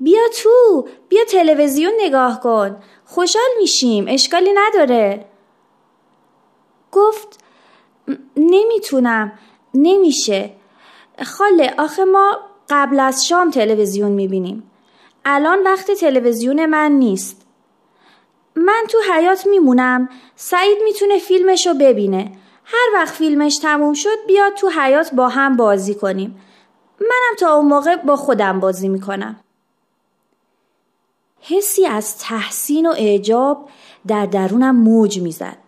بیا 0.00 0.20
تو 0.42 0.88
بیا 1.08 1.24
تلویزیون 1.24 1.92
نگاه 2.00 2.40
کن 2.40 2.76
خوشحال 3.04 3.50
میشیم 3.60 4.04
اشکالی 4.08 4.50
نداره. 4.54 5.24
گفت 6.92 7.40
نمی‌تونم 8.36 9.32
نمیشه. 9.74 10.50
خاله 11.24 11.74
آخه 11.78 12.04
ما 12.04 12.38
قبل 12.70 13.00
از 13.00 13.26
شام 13.26 13.50
تلویزیون 13.50 14.12
می‌بینیم. 14.12 14.70
الان 15.24 15.62
وقت 15.62 15.90
تلویزیون 15.90 16.66
من 16.66 16.92
نیست. 16.92 17.46
من 18.56 18.84
تو 18.88 18.98
حیات 19.12 19.46
میمونم 19.46 20.08
سعید 20.36 20.78
می‌تونه 20.84 21.18
فیلمشو 21.18 21.74
ببینه. 21.74 22.32
هر 22.72 22.94
وقت 22.94 23.14
فیلمش 23.14 23.58
تموم 23.58 23.94
شد 23.94 24.26
بیاد 24.26 24.54
تو 24.54 24.68
حیات 24.68 25.14
با 25.14 25.28
هم 25.28 25.56
بازی 25.56 25.94
کنیم. 25.94 26.40
منم 27.00 27.36
تا 27.38 27.54
اون 27.54 27.66
موقع 27.66 27.96
با 27.96 28.16
خودم 28.16 28.60
بازی 28.60 28.88
می‌کنم. 28.88 29.40
حسی 31.40 31.86
از 31.86 32.18
تحسین 32.18 32.86
و 32.86 32.90
اعجاب 32.98 33.68
در 34.06 34.26
درونم 34.26 34.76
موج 34.76 35.20
می‌زد. 35.20 35.58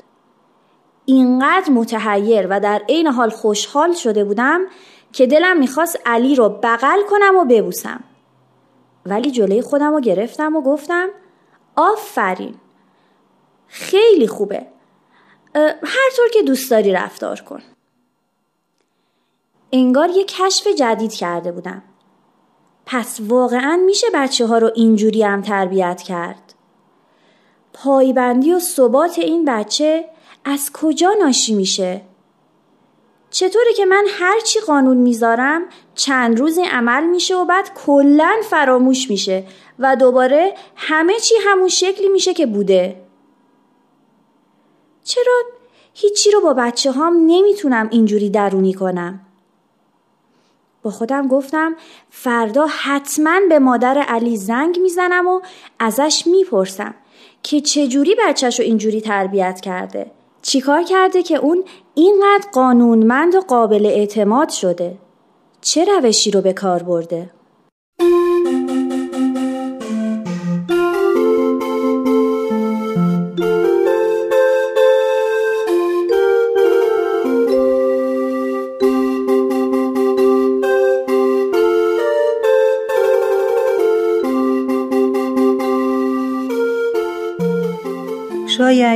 اینقدر 1.04 1.70
متحیر 1.70 2.46
و 2.50 2.60
در 2.60 2.82
عین 2.88 3.06
حال 3.06 3.30
خوشحال 3.30 3.92
شده 3.92 4.24
بودم 4.24 4.60
که 5.12 5.26
دلم 5.26 5.58
می‌خواست 5.58 5.98
علی 6.06 6.34
رو 6.34 6.48
بغل 6.48 7.02
کنم 7.10 7.36
و 7.36 7.44
ببوسم. 7.44 8.04
ولی 9.06 9.30
جلوی 9.30 9.62
خودم 9.62 9.94
رو 9.94 10.00
گرفتم 10.00 10.56
و 10.56 10.60
گفتم 10.60 11.08
آفرین 11.76 12.54
خیلی 13.66 14.26
خوبه. 14.26 14.71
هر 15.54 16.10
طور 16.16 16.28
که 16.32 16.42
دوست 16.42 16.70
داری 16.70 16.92
رفتار 16.92 17.40
کن. 17.40 17.62
انگار 19.72 20.10
یه 20.10 20.24
کشف 20.24 20.66
جدید 20.66 21.12
کرده 21.12 21.52
بودم. 21.52 21.82
پس 22.86 23.20
واقعا 23.20 23.76
میشه 23.86 24.06
بچه 24.14 24.46
ها 24.46 24.58
رو 24.58 24.70
اینجوری 24.74 25.22
هم 25.22 25.42
تربیت 25.42 26.02
کرد؟ 26.02 26.54
پایبندی 27.72 28.52
و 28.52 28.58
ثبات 28.58 29.18
این 29.18 29.44
بچه 29.44 30.04
از 30.44 30.70
کجا 30.72 31.10
ناشی 31.20 31.54
میشه؟ 31.54 32.00
چطوره 33.30 33.72
که 33.76 33.84
من 33.84 34.06
هرچی 34.10 34.60
قانون 34.60 34.96
می‌ذارم 34.96 35.62
چند 35.94 36.40
روزی 36.40 36.62
عمل 36.62 37.04
میشه 37.04 37.36
و 37.36 37.44
بعد 37.44 37.74
کلا 37.74 38.36
فراموش 38.50 39.10
میشه 39.10 39.44
و 39.78 39.96
دوباره 39.96 40.54
همه 40.76 41.18
چی 41.18 41.34
همون 41.44 41.68
شکلی 41.68 42.08
میشه 42.08 42.34
که 42.34 42.46
بوده. 42.46 43.01
چرا 45.04 45.42
هیچی 45.94 46.30
رو 46.30 46.40
با 46.40 46.54
بچه 46.54 46.92
هام 46.92 47.16
نمی‌تونم 47.26 47.88
اینجوری 47.90 48.30
درونی 48.30 48.74
کنم؟ 48.74 49.20
با 50.82 50.90
خودم 50.90 51.28
گفتم 51.28 51.76
فردا 52.10 52.66
حتما 52.66 53.40
به 53.48 53.58
مادر 53.58 53.98
علی 53.98 54.36
زنگ 54.36 54.78
می‌زنم 54.78 55.26
و 55.26 55.40
ازش 55.78 56.22
می‌پرسم 56.26 56.94
که 57.42 57.60
چجوری 57.60 58.16
بچهش 58.26 58.60
رو 58.60 58.64
اینجوری 58.64 59.00
تربیت 59.00 59.60
کرده؟ 59.60 60.10
چیکار 60.42 60.82
کرده 60.82 61.22
که 61.22 61.36
اون 61.36 61.64
اینقدر 61.94 62.44
قانونمند 62.52 63.34
و 63.34 63.40
قابل 63.40 63.86
اعتماد 63.86 64.48
شده؟ 64.48 64.98
چه 65.60 65.84
روشی 65.84 66.30
رو 66.30 66.40
به 66.40 66.52
کار 66.52 66.82
برده؟ 66.82 67.30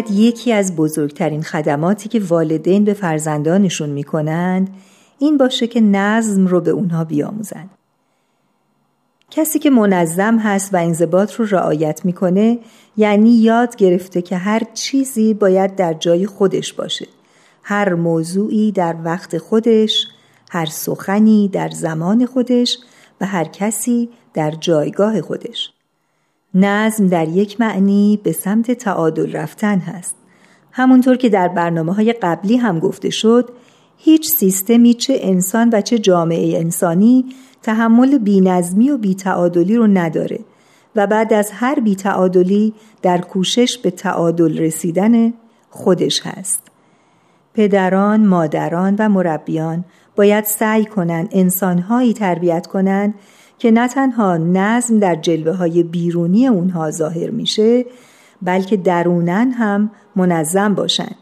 شاید 0.07 0.19
یکی 0.19 0.53
از 0.53 0.77
بزرگترین 0.77 1.43
خدماتی 1.43 2.09
که 2.09 2.21
والدین 2.21 2.85
به 2.85 2.95
فرزندانشون 2.95 3.91
می‌کنند 3.91 4.71
این 5.19 5.37
باشه 5.37 5.67
که 5.67 5.81
نظم 5.81 6.47
رو 6.47 6.61
به 6.61 6.71
اونها 6.71 7.05
بیاموزند. 7.05 7.71
کسی 9.31 9.59
که 9.59 9.71
منظم 9.71 10.39
هست 10.39 10.75
و 10.75 10.77
انضباط 10.77 11.35
رو 11.35 11.45
رعایت 11.45 12.05
می‌کنه 12.05 12.59
یعنی 12.97 13.31
یاد 13.31 13.77
گرفته 13.77 14.23
که 14.23 14.37
هر 14.37 14.63
چیزی 14.75 15.35
باید 15.35 15.77
در 15.77 15.95
جای 15.95 16.27
خودش 16.27 16.73
باشه. 16.73 17.07
هر 17.63 17.95
موضوعی 17.95 18.73
در 18.73 18.97
وقت 19.05 19.39
خودش، 19.39 20.07
هر 20.51 20.67
سخنی 20.67 21.49
در 21.49 21.69
زمان 21.69 22.27
خودش 22.27 22.79
و 23.21 23.27
هر 23.27 23.45
کسی 23.45 24.09
در 24.35 24.51
جایگاه 24.51 25.21
خودش. 25.21 25.73
نظم 26.59 27.09
در 27.09 27.29
یک 27.29 27.61
معنی 27.61 28.21
به 28.23 28.33
سمت 28.33 28.71
تعادل 28.71 29.33
رفتن 29.33 29.79
هست. 29.79 30.17
همونطور 30.73 31.17
که 31.17 31.29
در 31.29 31.49
برنامه 31.49 31.95
های 31.95 32.13
قبلی 32.13 32.57
هم 32.57 32.79
گفته 32.79 33.11
شد 33.11 33.49
هیچ 33.97 34.31
سیستمی 34.31 34.95
چه 34.95 35.19
انسان 35.21 35.71
و 35.73 35.81
چه 35.81 35.99
جامعه 35.99 36.59
انسانی 36.59 37.25
تحمل 37.63 38.19
بینظمی 38.19 38.91
و 38.91 38.99
بیتعادلی 38.99 39.77
رو 39.77 39.87
نداره 39.87 40.39
و 40.97 41.07
بعد 41.07 41.33
از 41.33 41.51
هر 41.53 41.81
بیتعادلی 41.81 42.75
در 43.03 43.19
کوشش 43.19 43.79
به 43.79 43.91
تعادل 43.91 44.59
رسیدن 44.59 45.33
خودش 45.71 46.27
هست. 46.27 46.63
پدران، 47.55 48.27
مادران 48.27 48.97
و 48.99 49.09
مربیان 49.09 49.85
باید 50.17 50.45
سعی 50.45 50.85
کنند 50.85 51.29
انسانهایی 51.33 52.13
تربیت 52.13 52.67
کنند 52.67 53.15
که 53.59 53.71
نه 53.71 53.89
تنها 53.89 54.37
نظم 54.37 54.99
در 54.99 55.15
جلوه 55.15 55.57
های 55.57 55.83
بیرونی 55.83 56.47
اونها 56.47 56.91
ظاهر 56.91 57.31
میشه 57.31 57.85
بلکه 58.43 58.77
درونن 58.77 59.51
هم 59.51 59.91
منظم 60.17 60.75
باشند 60.75 61.17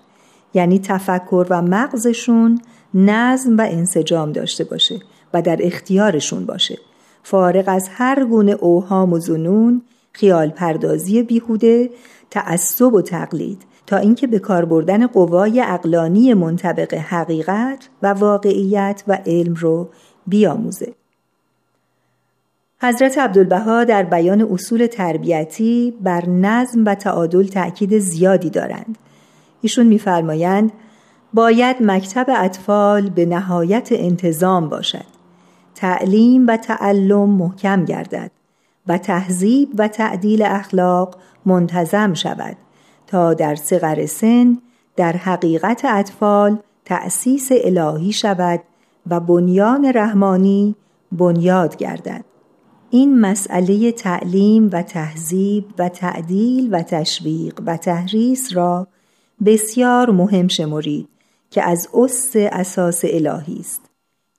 یعنی 0.54 0.78
تفکر 0.78 1.46
و 1.50 1.62
مغزشون 1.62 2.60
نظم 2.94 3.56
و 3.56 3.60
انسجام 3.60 4.32
داشته 4.32 4.64
باشه 4.64 5.00
و 5.34 5.42
در 5.42 5.58
اختیارشون 5.60 6.46
باشه. 6.46 6.78
فارغ 7.22 7.64
از 7.66 7.88
هر 7.92 8.24
گونه 8.24 8.52
اوهام 8.52 9.12
و 9.12 9.18
زنون 9.18 9.82
خیال 10.12 10.48
پردازی 10.48 11.22
بیهوده 11.22 11.90
تعصب 12.30 12.94
و 12.94 13.02
تقلید 13.02 13.62
تا 13.86 13.96
اینکه 13.96 14.26
به 14.26 14.38
کار 14.38 14.64
بردن 14.64 15.06
قوای 15.06 15.60
اقلانی 15.60 16.34
منطبق 16.34 16.94
حقیقت 16.94 17.88
و 18.02 18.06
واقعیت 18.06 19.02
و 19.08 19.18
علم 19.26 19.54
رو 19.54 19.88
بیاموزه. 20.26 20.94
حضرت 22.84 23.18
عبدالبها 23.18 23.84
در 23.84 24.02
بیان 24.02 24.42
اصول 24.52 24.86
تربیتی 24.86 25.94
بر 26.00 26.28
نظم 26.28 26.84
و 26.84 26.94
تعادل 26.94 27.46
تأکید 27.46 27.98
زیادی 27.98 28.50
دارند. 28.50 28.98
ایشون 29.60 29.86
میفرمایند 29.86 30.72
باید 31.34 31.76
مکتب 31.80 32.26
اطفال 32.28 33.10
به 33.10 33.26
نهایت 33.26 33.88
انتظام 33.92 34.68
باشد. 34.68 35.04
تعلیم 35.74 36.46
و 36.46 36.56
تعلم 36.56 37.30
محکم 37.30 37.84
گردد 37.84 38.30
و 38.86 38.98
تهذیب 38.98 39.68
و 39.78 39.88
تعدیل 39.88 40.42
اخلاق 40.42 41.16
منتظم 41.46 42.14
شود 42.14 42.56
تا 43.06 43.34
در 43.34 43.54
صغر 43.54 44.06
سن 44.06 44.58
در 44.96 45.12
حقیقت 45.12 45.84
اطفال 45.84 46.58
تأسیس 46.84 47.48
الهی 47.64 48.12
شود 48.12 48.60
و 49.10 49.20
بنیان 49.20 49.92
رحمانی 49.94 50.74
بنیاد 51.12 51.76
گردد. 51.76 52.33
این 52.94 53.20
مسئله 53.20 53.92
تعلیم 53.92 54.70
و 54.72 54.82
تهذیب 54.82 55.64
و 55.78 55.88
تعدیل 55.88 56.68
و 56.74 56.82
تشویق 56.82 57.60
و 57.66 57.76
تحریس 57.76 58.56
را 58.56 58.86
بسیار 59.44 60.10
مهم 60.10 60.48
شمرید 60.48 61.08
که 61.50 61.62
از 61.62 61.88
اس 61.94 62.32
اساس 62.36 63.04
الهی 63.04 63.56
است 63.60 63.80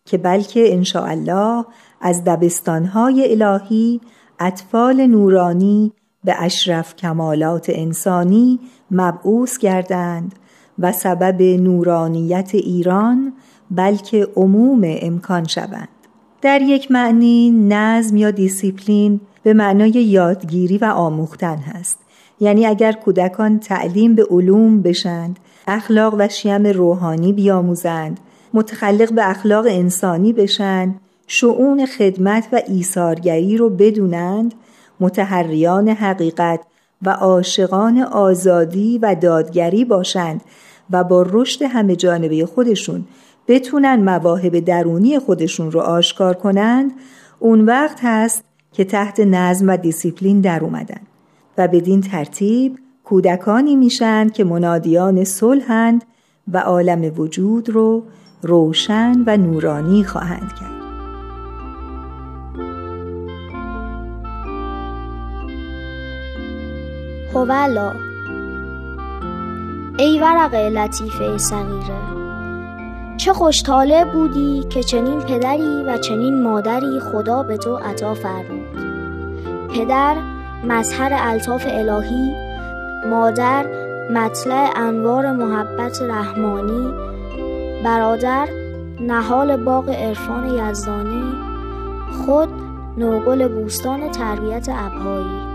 که 0.05 0.17
بلکه 0.17 0.81
الله 0.95 1.65
از 2.01 2.23
دبستانهای 2.23 3.31
الهی 3.31 4.01
اطفال 4.39 5.07
نورانی 5.07 5.93
به 6.23 6.35
اشرف 6.43 6.95
کمالات 6.95 7.69
انسانی 7.69 8.59
مبعوث 8.91 9.57
گردند 9.57 10.35
و 10.79 10.91
سبب 10.91 11.41
نورانیت 11.41 12.55
ایران 12.55 13.33
بلکه 13.71 14.27
عموم 14.35 14.81
امکان 14.83 15.43
شوند. 15.43 15.94
در 16.41 16.61
یک 16.61 16.91
معنی 16.91 17.51
نظم 17.51 18.17
یا 18.17 18.31
دیسیپلین 18.31 19.19
به 19.43 19.53
معنای 19.53 19.89
یادگیری 19.89 20.77
و 20.77 20.85
آموختن 20.85 21.57
هست. 21.57 21.99
یعنی 22.39 22.65
اگر 22.65 22.91
کودکان 22.91 23.59
تعلیم 23.59 24.15
به 24.15 24.25
علوم 24.29 24.81
بشند 24.81 25.39
اخلاق 25.67 26.15
و 26.17 26.27
شیم 26.27 26.67
روحانی 26.67 27.33
بیاموزند 27.33 28.19
متخلق 28.53 29.13
به 29.13 29.29
اخلاق 29.29 29.65
انسانی 29.69 30.33
بشند 30.33 30.99
شعون 31.27 31.85
خدمت 31.85 32.47
و 32.51 32.61
ایثارگری 32.67 33.57
رو 33.57 33.69
بدونند 33.69 34.53
متحریان 34.99 35.89
حقیقت 35.89 36.59
و 37.01 37.09
عاشقان 37.09 37.97
آزادی 38.01 38.99
و 39.01 39.15
دادگری 39.15 39.85
باشند 39.85 40.41
و 40.89 41.03
با 41.03 41.25
رشد 41.29 41.61
همه 41.61 41.95
جانبه 41.95 42.45
خودشون 42.45 43.05
بتونن 43.47 43.95
مواهب 43.95 44.59
درونی 44.59 45.19
خودشون 45.19 45.71
رو 45.71 45.79
آشکار 45.79 46.33
کنند 46.33 46.91
اون 47.39 47.65
وقت 47.65 47.99
هست 48.03 48.43
که 48.71 48.83
تحت 48.83 49.19
نظم 49.19 49.69
و 49.69 49.77
دیسیپلین 49.77 50.41
در 50.41 50.63
اومدن 50.63 51.01
و 51.57 51.67
بدین 51.67 52.01
ترتیب 52.01 52.79
کودکانی 53.03 53.75
میشند 53.75 54.33
که 54.33 54.43
منادیان 54.43 55.23
صلحند 55.23 56.03
و 56.53 56.57
عالم 56.57 57.19
وجود 57.19 57.69
رو 57.69 58.03
روشن 58.41 59.23
و 59.27 59.37
نورانی 59.37 60.03
خواهند 60.03 60.53
کرد. 60.59 60.75
هولا 67.33 67.93
ای 69.99 70.19
ورقه 70.19 70.69
لطیفه 70.69 71.37
صغیره 71.37 72.24
چه 73.17 73.33
خوشتاله 73.33 74.05
بودی 74.05 74.63
که 74.69 74.83
چنین 74.83 75.21
پدری 75.21 75.83
و 75.87 75.97
چنین 75.97 76.43
مادری 76.43 76.99
خدا 76.99 77.43
به 77.43 77.57
تو 77.57 77.75
عطا 77.75 78.13
فرمود. 78.13 78.75
پدر 79.73 80.15
مظهر 80.63 81.11
الطاف 81.13 81.65
الهی. 81.69 82.35
مادر 83.09 83.65
مطلع 84.11 84.69
انوار 84.75 85.31
محبت 85.31 86.01
رحمانی. 86.01 86.93
برادر 87.83 88.47
نهال 88.99 89.63
باغ 89.63 89.89
عرفان 89.89 90.49
یزدانی. 90.49 91.33
خود 92.25 92.49
نوگل 92.97 93.47
بوستان 93.47 94.11
تربیت 94.11 94.69
ابهایی. 94.69 95.45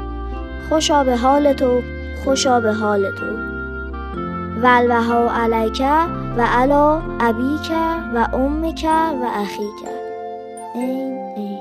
خوشا 0.68 1.05
به 1.05 1.16
حال 1.16 1.53
تو 1.53 1.81
خوشا 2.25 2.61
به 2.61 2.73
حال 2.73 3.11
تو. 3.11 3.50
ولوها 4.62 5.31
علیکه 5.31 5.94
و 6.37 6.46
علا 6.46 7.03
ابیک 7.20 7.73
و 8.14 8.29
امک 8.33 8.87
و 9.23 9.27
اخیک. 9.35 9.88
این 10.75 11.18
این 11.37 11.59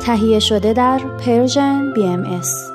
تهیه 0.00 0.38
شده 0.38 0.72
در 0.72 0.98
پرژن 0.98 1.92
بی 1.94 2.06
ام 2.06 2.24
ایس 2.24 2.73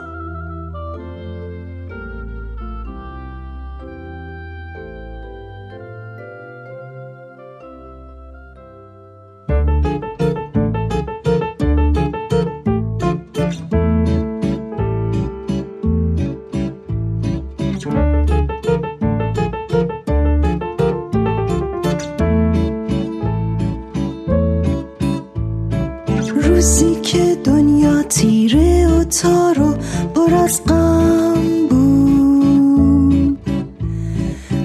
تار 29.09 29.61
و 29.61 29.73
پر 30.15 30.33
از 30.35 30.61
غم 30.67 31.67
بود. 31.69 33.37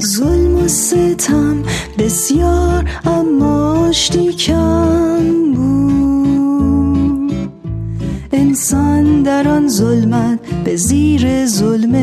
ظلم 0.01 0.57
و 0.65 0.69
ستم 0.69 1.63
بسیار 1.99 2.91
اماش 3.05 4.11
کم 4.11 5.53
بود. 5.55 7.33
انسان 8.33 9.23
در 9.23 9.49
آن 9.49 9.69
ظلمت 9.69 10.39
به 10.65 10.77
زیر 10.77 11.47
ظلم 11.47 11.95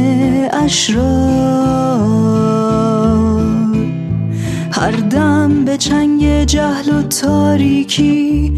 اشرار. 0.54 1.92
هر 4.72 4.92
دم 4.92 5.66
به 5.66 5.78
چنگ 5.78 6.44
جهل 6.44 6.90
و 6.90 7.02
تاریکی 7.02 8.54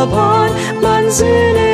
نور 0.00 0.06
تابان 0.06 0.50
منزل 0.82 1.56
وحی 1.56 1.69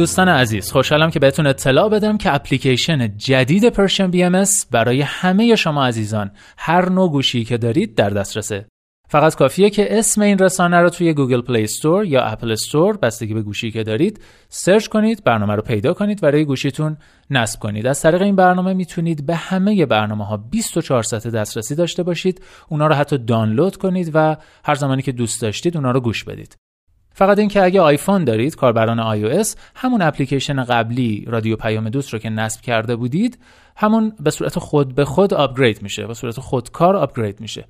دوستان 0.00 0.28
عزیز 0.28 0.72
خوشحالم 0.72 1.10
که 1.10 1.18
بهتون 1.18 1.46
اطلاع 1.46 1.88
بدم 1.88 2.18
که 2.18 2.34
اپلیکیشن 2.34 3.16
جدید 3.16 3.68
Persian 3.68 4.10
BMS 4.10 4.44
برای 4.70 5.00
همه 5.00 5.56
شما 5.56 5.86
عزیزان 5.86 6.30
هر 6.58 6.88
نوع 6.88 7.10
گوشی 7.10 7.44
که 7.44 7.58
دارید 7.58 7.94
در 7.94 8.10
دسترسه. 8.10 8.66
فقط 9.08 9.34
کافیه 9.34 9.70
که 9.70 9.98
اسم 9.98 10.22
این 10.22 10.38
رسانه 10.38 10.80
رو 10.80 10.90
توی 10.90 11.14
Google 11.14 11.40
Play 11.40 11.62
Store 11.62 12.04
یا 12.04 12.22
Apple 12.22 12.52
Store 12.52 12.96
بستگی 12.96 13.34
به 13.34 13.42
گوشی 13.42 13.70
که 13.70 13.82
دارید 13.82 14.20
search 14.48 14.86
کنید 14.86 15.24
برنامه 15.24 15.54
رو 15.54 15.62
پیدا 15.62 15.94
کنید 15.94 16.24
و 16.24 16.26
روی 16.26 16.44
گوشیتون 16.44 16.96
نصب 17.30 17.60
کنید. 17.60 17.86
از 17.86 18.02
طریق 18.02 18.22
این 18.22 18.36
برنامه 18.36 18.74
می‌تونید 18.74 19.26
به 19.26 19.34
همه 19.34 19.86
برنامه 19.86 20.26
ها 20.26 20.36
24 20.36 21.02
ساعت 21.02 21.26
دسترسی 21.26 21.74
داشته 21.74 22.02
باشید 22.02 22.42
اونا 22.68 22.86
رو 22.86 22.94
حتی 22.94 23.18
دانلود 23.18 23.76
کنید 23.76 24.10
و 24.14 24.36
هر 24.64 24.74
زمانی 24.74 25.02
که 25.02 25.12
دوست 25.12 25.42
داشتید 25.42 25.76
اونا 25.76 25.90
رو 25.90 26.00
گوش 26.00 26.24
بدید. 26.24 26.56
فقط 27.20 27.38
اینکه 27.38 27.62
اگه 27.62 27.80
آیفون 27.80 28.24
دارید 28.24 28.56
کاربران 28.56 29.16
iOS 29.16 29.48
همون 29.74 30.02
اپلیکیشن 30.02 30.64
قبلی 30.64 31.24
رادیو 31.28 31.56
پیام 31.56 31.88
دوست 31.88 32.12
رو 32.12 32.18
که 32.18 32.30
نصب 32.30 32.60
کرده 32.60 32.96
بودید 32.96 33.38
همون 33.76 34.12
به 34.20 34.30
صورت 34.30 34.58
خود 34.58 34.94
به 34.94 35.04
خود 35.04 35.34
upgrade 35.34 35.82
میشه 35.82 36.06
به 36.06 36.14
صورت 36.14 36.40
خودکار 36.40 36.96
upgrade 36.96 37.40
میشه. 37.40 37.64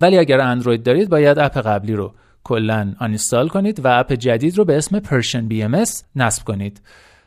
ولی 0.00 0.18
اگر 0.18 0.40
اندروید 0.40 0.82
دارید 0.82 1.08
باید 1.08 1.38
app 1.38 1.58
قبلی 1.58 1.92
رو 1.92 2.14
کلا 2.44 2.94
uninstall 3.00 3.48
کنید 3.48 3.84
و 3.84 3.88
app 3.88 4.12
جدید 4.12 4.58
رو 4.58 4.64
به 4.64 4.76
اسم 4.76 5.00
Persian 5.00 5.48
BMS 5.50 5.84
نصب 6.16 6.44
کنید. 6.44 6.80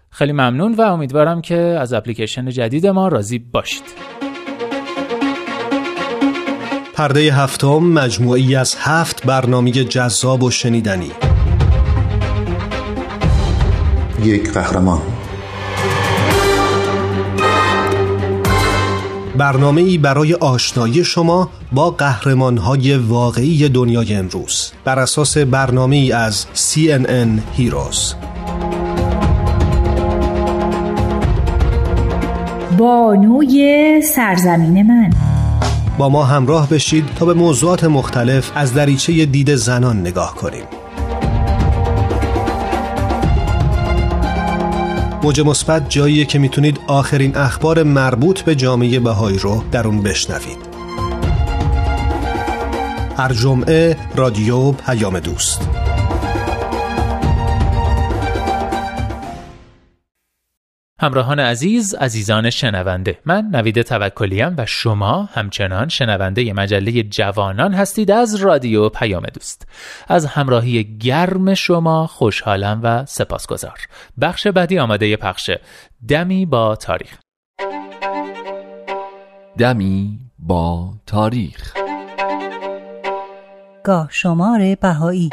خیلی 0.10 0.32
ممنون 0.32 0.74
و 0.74 0.82
امیدوارم 0.82 1.42
که 1.42 1.58
از 1.58 1.94
اپلیکیشن 1.94 2.50
جدید 2.50 2.88
ما 2.88 3.08
راضی 3.08 3.40
باشید. 3.40 3.84
پرده 6.94 7.20
هفتم 7.20 7.80
مجموعی 7.80 8.56
از 8.56 8.76
هفت 8.80 9.26
برنامه 9.26 9.72
جذاب 9.72 10.44
و 10.44 10.52
شنیدنی. 10.52 11.12
یک 14.24 14.52
قهرمان. 14.54 15.02
برنامه 19.38 19.82
ای 19.82 19.98
برای 19.98 20.34
آشنایی 20.34 21.04
شما 21.04 21.50
با 21.72 21.92
قهرمان 21.92 22.58
های 22.58 22.98
واقعی 22.98 23.70
دنیای 23.70 24.16
امروز. 24.16 24.72
بر 24.84 25.00
اساس 25.00 25.38
برنامه 25.38 25.96
ای 25.96 26.12
از 26.12 26.46
CNN 26.56 27.60
Heroes. 27.60 28.16
بانوی 32.78 34.02
سرزمین 34.16 34.88
من. 34.88 35.10
با 35.98 36.10
ما 36.10 36.24
همراه 36.24 36.70
بشید 36.70 37.06
تا 37.16 37.26
به 37.26 37.34
موضوعات 37.34 37.84
مختلف 37.84 38.52
از 38.56 38.74
دریچه 38.74 39.26
دید 39.26 39.56
زنان 39.56 40.02
نگاه 40.02 40.36
کنیم. 40.36 40.79
موج 45.24 45.42
مثبت 45.42 45.90
جاییه 45.90 46.26
که 46.26 46.40
می‌تونید 46.40 46.80
آخرین 46.88 47.38
اخبار 47.38 47.84
مربوط 47.84 48.42
به 48.42 48.56
جامعه 48.56 49.00
بهایی 49.00 49.38
رو 49.38 49.64
در 49.72 49.88
اون 49.88 50.02
بشنوید. 50.02 50.58
هر 53.18 53.34
جمعه 53.34 53.98
رادیو 54.16 54.72
پیام 54.72 55.20
دوست. 55.20 55.79
همراهان 61.02 61.40
عزیز 61.40 61.96
عزیزان 61.96 62.50
شنونده. 62.50 63.20
من 63.26 63.50
نوید 63.54 63.82
توکلیم 63.82 64.56
و 64.58 64.66
شما 64.66 65.30
همچنان 65.34 65.88
شنونده 65.90 66.54
مجله 66.54 67.04
جوانان 67.04 67.74
هستید 67.74 68.12
از 68.12 68.36
رادیو 68.36 68.90
پیام 68.90 69.24
دوست. 69.34 69.68
از 70.08 70.26
همراهی 70.26 70.98
گرم 70.98 71.54
شما 71.54 72.08
خوشحالم 72.08 72.80
و 72.84 73.06
سپاسگزار. 73.06 73.80
بخش 74.22 74.48
بعدی 74.48 74.80
آماده 74.80 75.16
پخشه 75.18 75.60
دمی 76.08 76.46
با 76.46 76.76
تاریخ. 76.76 77.18
دمی 79.58 80.20
با 80.40 80.94
تاریخ. 81.06 81.74
گاه 83.84 84.08
شمار 84.12 84.76
بهایی. 84.76 85.30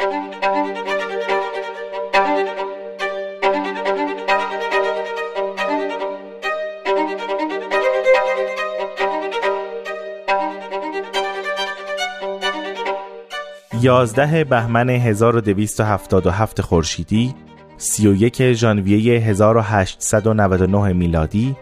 یازده 13.81 14.43
بهمن 14.43 14.89
1277 14.89 16.61
خورشیدی 16.61 17.35
31 17.77 18.53
ژانویه 18.53 19.19
1899 19.19 20.93
میلادی 20.93 21.55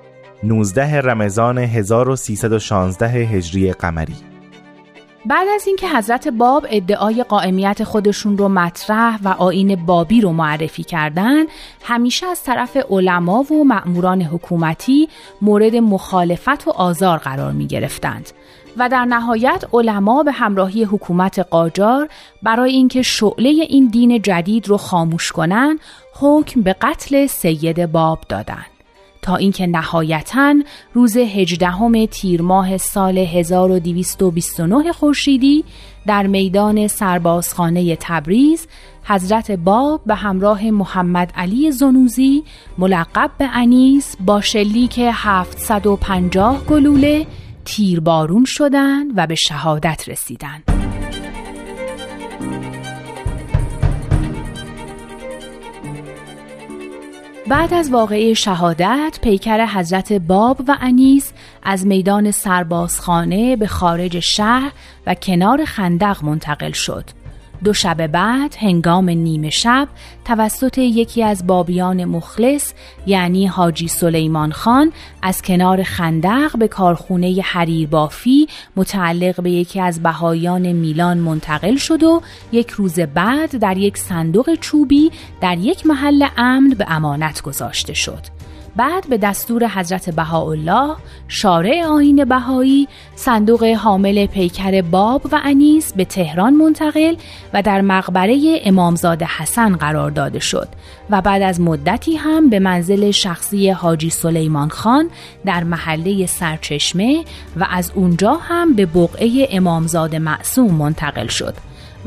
19 0.43 1.01
رمضان 1.01 1.57
1316 1.57 3.07
هجری 3.07 3.71
قمری 3.71 4.15
بعد 5.25 5.47
از 5.55 5.67
اینکه 5.67 5.87
حضرت 5.89 6.27
باب 6.27 6.65
ادعای 6.69 7.23
قائمیت 7.23 7.83
خودشون 7.83 8.37
رو 8.37 8.49
مطرح 8.49 9.19
و 9.23 9.27
آین 9.27 9.85
بابی 9.85 10.21
رو 10.21 10.31
معرفی 10.31 10.83
کردند، 10.83 11.47
همیشه 11.83 12.25
از 12.25 12.43
طرف 12.43 12.77
علما 12.89 13.43
و 13.43 13.63
مأموران 13.63 14.21
حکومتی 14.21 15.09
مورد 15.41 15.75
مخالفت 15.75 16.67
و 16.67 16.71
آزار 16.71 17.17
قرار 17.17 17.51
می 17.51 17.67
گرفتند. 17.67 18.29
و 18.77 18.89
در 18.89 19.05
نهایت 19.05 19.63
علما 19.73 20.23
به 20.23 20.31
همراهی 20.31 20.83
حکومت 20.83 21.39
قاجار 21.39 22.09
برای 22.43 22.71
اینکه 22.71 23.01
شعله 23.01 23.49
این 23.49 23.87
دین 23.87 24.21
جدید 24.21 24.67
رو 24.67 24.77
خاموش 24.77 25.31
کنن 25.31 25.79
حکم 26.19 26.61
به 26.61 26.75
قتل 26.81 27.27
سید 27.27 27.91
باب 27.91 28.19
دادند. 28.29 28.65
تا 29.25 29.35
اینکه 29.35 29.67
نهایتا 29.67 30.55
روز 30.93 31.17
18 31.17 32.07
تیر 32.07 32.41
ماه 32.41 32.77
سال 32.77 33.17
1229 33.17 34.91
خورشیدی 34.91 35.63
در 36.07 36.27
میدان 36.27 36.87
سربازخانه 36.87 37.97
تبریز 37.99 38.67
حضرت 39.03 39.51
باب 39.51 40.01
به 40.05 40.15
همراه 40.15 40.71
محمد 40.71 41.31
علی 41.35 41.71
زنوزی 41.71 42.43
ملقب 42.77 43.31
به 43.37 43.49
انیس 43.53 44.15
با 44.25 44.41
شلیک 44.41 44.99
750 44.99 46.65
گلوله 46.65 47.27
تیربارون 47.65 48.45
شدند 48.45 49.11
و 49.15 49.27
به 49.27 49.35
شهادت 49.35 50.09
رسیدند. 50.09 50.63
بعد 57.47 57.73
از 57.73 57.91
واقعه 57.91 58.33
شهادت 58.33 59.19
پیکر 59.21 59.65
حضرت 59.65 60.13
باب 60.13 60.61
و 60.67 60.77
انیس 60.81 61.33
از 61.63 61.87
میدان 61.87 62.31
سربازخانه 62.31 63.55
به 63.55 63.67
خارج 63.67 64.19
شهر 64.19 64.71
و 65.07 65.15
کنار 65.15 65.65
خندق 65.65 66.23
منتقل 66.23 66.71
شد 66.71 67.24
دو 67.65 67.73
شب 67.73 68.07
بعد 68.07 68.55
هنگام 68.59 69.09
نیمه 69.09 69.49
شب 69.49 69.87
توسط 70.25 70.77
یکی 70.77 71.23
از 71.23 71.47
بابیان 71.47 72.05
مخلص 72.05 72.73
یعنی 73.05 73.47
حاجی 73.47 73.87
سلیمان 73.87 74.51
خان 74.51 74.91
از 75.21 75.41
کنار 75.41 75.83
خندق 75.83 76.57
به 76.57 76.67
کارخونه 76.67 77.41
حریر 77.41 77.87
بافی 77.87 78.47
متعلق 78.75 79.41
به 79.41 79.51
یکی 79.51 79.81
از 79.81 80.03
بهایان 80.03 80.71
میلان 80.71 81.17
منتقل 81.17 81.75
شد 81.75 82.03
و 82.03 82.21
یک 82.51 82.69
روز 82.69 82.99
بعد 82.99 83.57
در 83.57 83.77
یک 83.77 83.97
صندوق 83.97 84.55
چوبی 84.55 85.11
در 85.41 85.57
یک 85.57 85.85
محل 85.85 86.27
امن 86.37 86.69
به 86.69 86.85
امانت 86.87 87.41
گذاشته 87.41 87.93
شد. 87.93 88.34
بعد 88.75 89.09
به 89.09 89.17
دستور 89.17 89.67
حضرت 89.67 90.09
بهاءالله 90.09 90.95
شارع 91.27 91.85
آین 91.85 92.25
بهایی 92.25 92.87
صندوق 93.15 93.63
حامل 93.63 94.25
پیکر 94.25 94.81
باب 94.81 95.21
و 95.31 95.39
انیس 95.43 95.93
به 95.93 96.05
تهران 96.05 96.53
منتقل 96.53 97.15
و 97.53 97.61
در 97.61 97.81
مقبره 97.81 98.59
امامزاده 98.63 99.27
حسن 99.37 99.75
قرار 99.75 100.11
داده 100.11 100.39
شد 100.39 100.67
و 101.09 101.21
بعد 101.21 101.41
از 101.41 101.61
مدتی 101.61 102.15
هم 102.15 102.49
به 102.49 102.59
منزل 102.59 103.11
شخصی 103.11 103.69
حاجی 103.69 104.09
سلیمان 104.09 104.69
خان 104.69 105.09
در 105.45 105.63
محله 105.63 106.25
سرچشمه 106.25 107.23
و 107.57 107.67
از 107.69 107.91
اونجا 107.95 108.33
هم 108.33 108.73
به 108.73 108.85
بقعه 108.85 109.47
امامزاده 109.51 110.19
معصوم 110.19 110.71
منتقل 110.75 111.27
شد. 111.27 111.53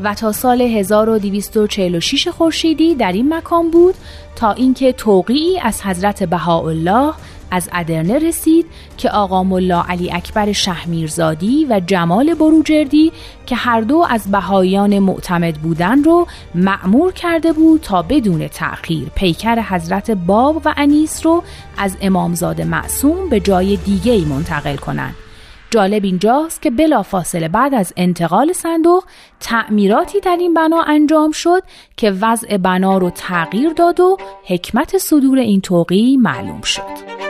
و 0.03 0.15
تا 0.15 0.33
سال 0.33 0.61
1246 0.63 2.29
خورشیدی 2.29 2.95
در 2.95 3.13
این 3.13 3.35
مکان 3.35 3.71
بود 3.71 3.95
تا 4.37 4.53
اینکه 4.53 4.93
توقیعی 4.93 5.61
از 5.61 5.83
حضرت 5.83 6.23
بهاءالله 6.23 7.15
از 7.51 7.69
ادرنه 7.73 8.19
رسید 8.19 8.67
که 8.97 9.11
آقا 9.11 9.45
ملا 9.45 9.85
علی 9.89 10.13
اکبر 10.13 10.53
شهمیرزادی 10.53 11.67
و 11.71 11.81
جمال 11.87 12.35
بروجردی 12.35 13.13
که 13.47 13.57
هر 13.57 13.81
دو 13.81 14.07
از 14.11 14.31
بهایان 14.31 14.99
معتمد 14.99 15.55
بودن 15.55 16.05
رو 16.05 16.27
معمور 16.55 17.13
کرده 17.13 17.53
بود 17.53 17.81
تا 17.81 18.03
بدون 18.03 18.49
تأخیر 18.49 19.09
پیکر 19.15 19.61
حضرت 19.61 20.11
باب 20.11 20.63
و 20.65 20.75
انیس 20.77 21.27
رو 21.27 21.43
از 21.79 21.97
امامزاده 22.01 22.65
معصوم 22.65 23.29
به 23.29 23.41
جای 23.41 23.77
دیگه 23.77 24.29
منتقل 24.29 24.77
کنند. 24.77 25.15
جالب 25.71 26.05
اینجاست 26.05 26.63
که 26.63 26.71
بلافاصله 26.71 27.49
بعد 27.49 27.75
از 27.75 27.93
انتقال 27.97 28.53
صندوق 28.53 29.05
تعمیراتی 29.41 30.21
در 30.21 30.37
این 30.41 30.55
بنا 30.55 30.83
انجام 30.83 31.31
شد 31.31 31.63
که 31.97 32.11
وضع 32.11 32.57
بنا 32.57 32.99
رو 32.99 33.11
تغییر 33.11 33.73
داد 33.73 34.01
و 34.01 34.17
حکمت 34.45 34.99
صدور 34.99 35.39
این 35.39 35.61
توقی 35.61 36.17
معلوم 36.17 36.61
شد. 36.61 37.28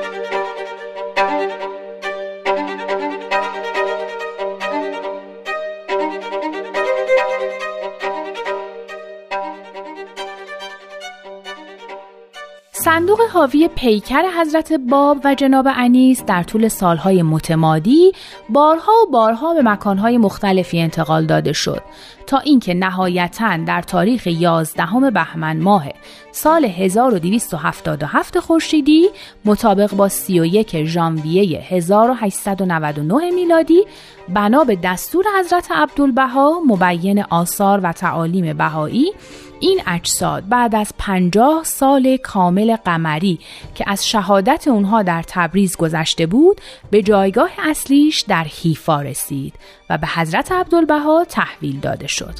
صندوق 12.89 13.21
حاوی 13.33 13.69
پیکر 13.69 14.23
حضرت 14.41 14.73
باب 14.73 15.21
و 15.25 15.35
جناب 15.35 15.67
انیس 15.77 16.25
در 16.25 16.43
طول 16.43 16.69
سالهای 16.69 17.23
متمادی 17.23 18.13
بارها 18.49 18.93
و 19.03 19.11
بارها 19.11 19.55
به 19.55 19.63
مکانهای 19.63 20.19
مختلفی 20.19 20.81
انتقال 20.81 21.27
داده 21.27 21.53
شد. 21.53 21.83
تا 22.29 22.39
اینکه 22.39 22.75
نهایتا 22.75 23.57
در 23.57 23.83
تاریخ 23.83 24.27
11 24.27 25.11
بهمن 25.15 25.61
ماه 25.61 25.85
سال 26.33 26.65
1277 26.65 28.39
خورشیدی 28.39 29.09
مطابق 29.45 29.95
با 29.95 30.09
31 30.09 30.85
ژانویه 30.85 31.61
1899 31.61 33.31
میلادی 33.31 33.85
بنا 34.29 34.65
به 34.65 34.77
دستور 34.77 35.25
حضرت 35.41 35.69
عبدالبها 35.71 36.61
مبین 36.67 37.23
آثار 37.23 37.81
و 37.81 37.93
تعالیم 37.93 38.57
بهایی 38.57 39.13
این 39.61 39.81
اجساد 39.87 40.49
بعد 40.49 40.75
از 40.75 40.93
پنجاه 40.99 41.65
سال 41.65 42.17
کامل 42.17 42.77
قمری 42.77 43.39
که 43.75 43.85
از 43.87 44.09
شهادت 44.09 44.69
اونها 44.69 45.03
در 45.03 45.25
تبریز 45.29 45.77
گذشته 45.77 46.27
بود 46.27 46.61
به 46.91 47.03
جایگاه 47.03 47.51
اصلیش 47.59 48.21
در 48.21 48.45
حیفا 48.45 49.03
رسید. 49.03 49.55
و 49.91 49.99
به 49.99 50.07
حضرت 50.07 50.53
عبدالبها 50.53 51.27
تحویل 51.29 51.81
داده 51.81 52.07
شد 52.07 52.35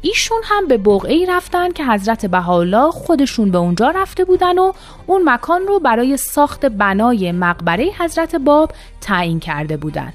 ایشون 0.00 0.40
هم 0.44 0.68
به 0.68 0.78
بقعی 0.78 1.26
رفتن 1.26 1.72
که 1.72 1.84
حضرت 1.84 2.26
بهاءالله 2.26 2.90
خودشون 2.90 3.50
به 3.50 3.58
اونجا 3.58 3.90
رفته 3.90 4.24
بودن 4.24 4.58
و 4.58 4.72
اون 5.06 5.22
مکان 5.24 5.66
رو 5.66 5.78
برای 5.78 6.16
ساخت 6.16 6.66
بنای 6.66 7.32
مقبره 7.32 7.90
حضرت 7.98 8.36
باب 8.36 8.72
تعیین 9.00 9.40
کرده 9.40 9.76
بودند. 9.76 10.14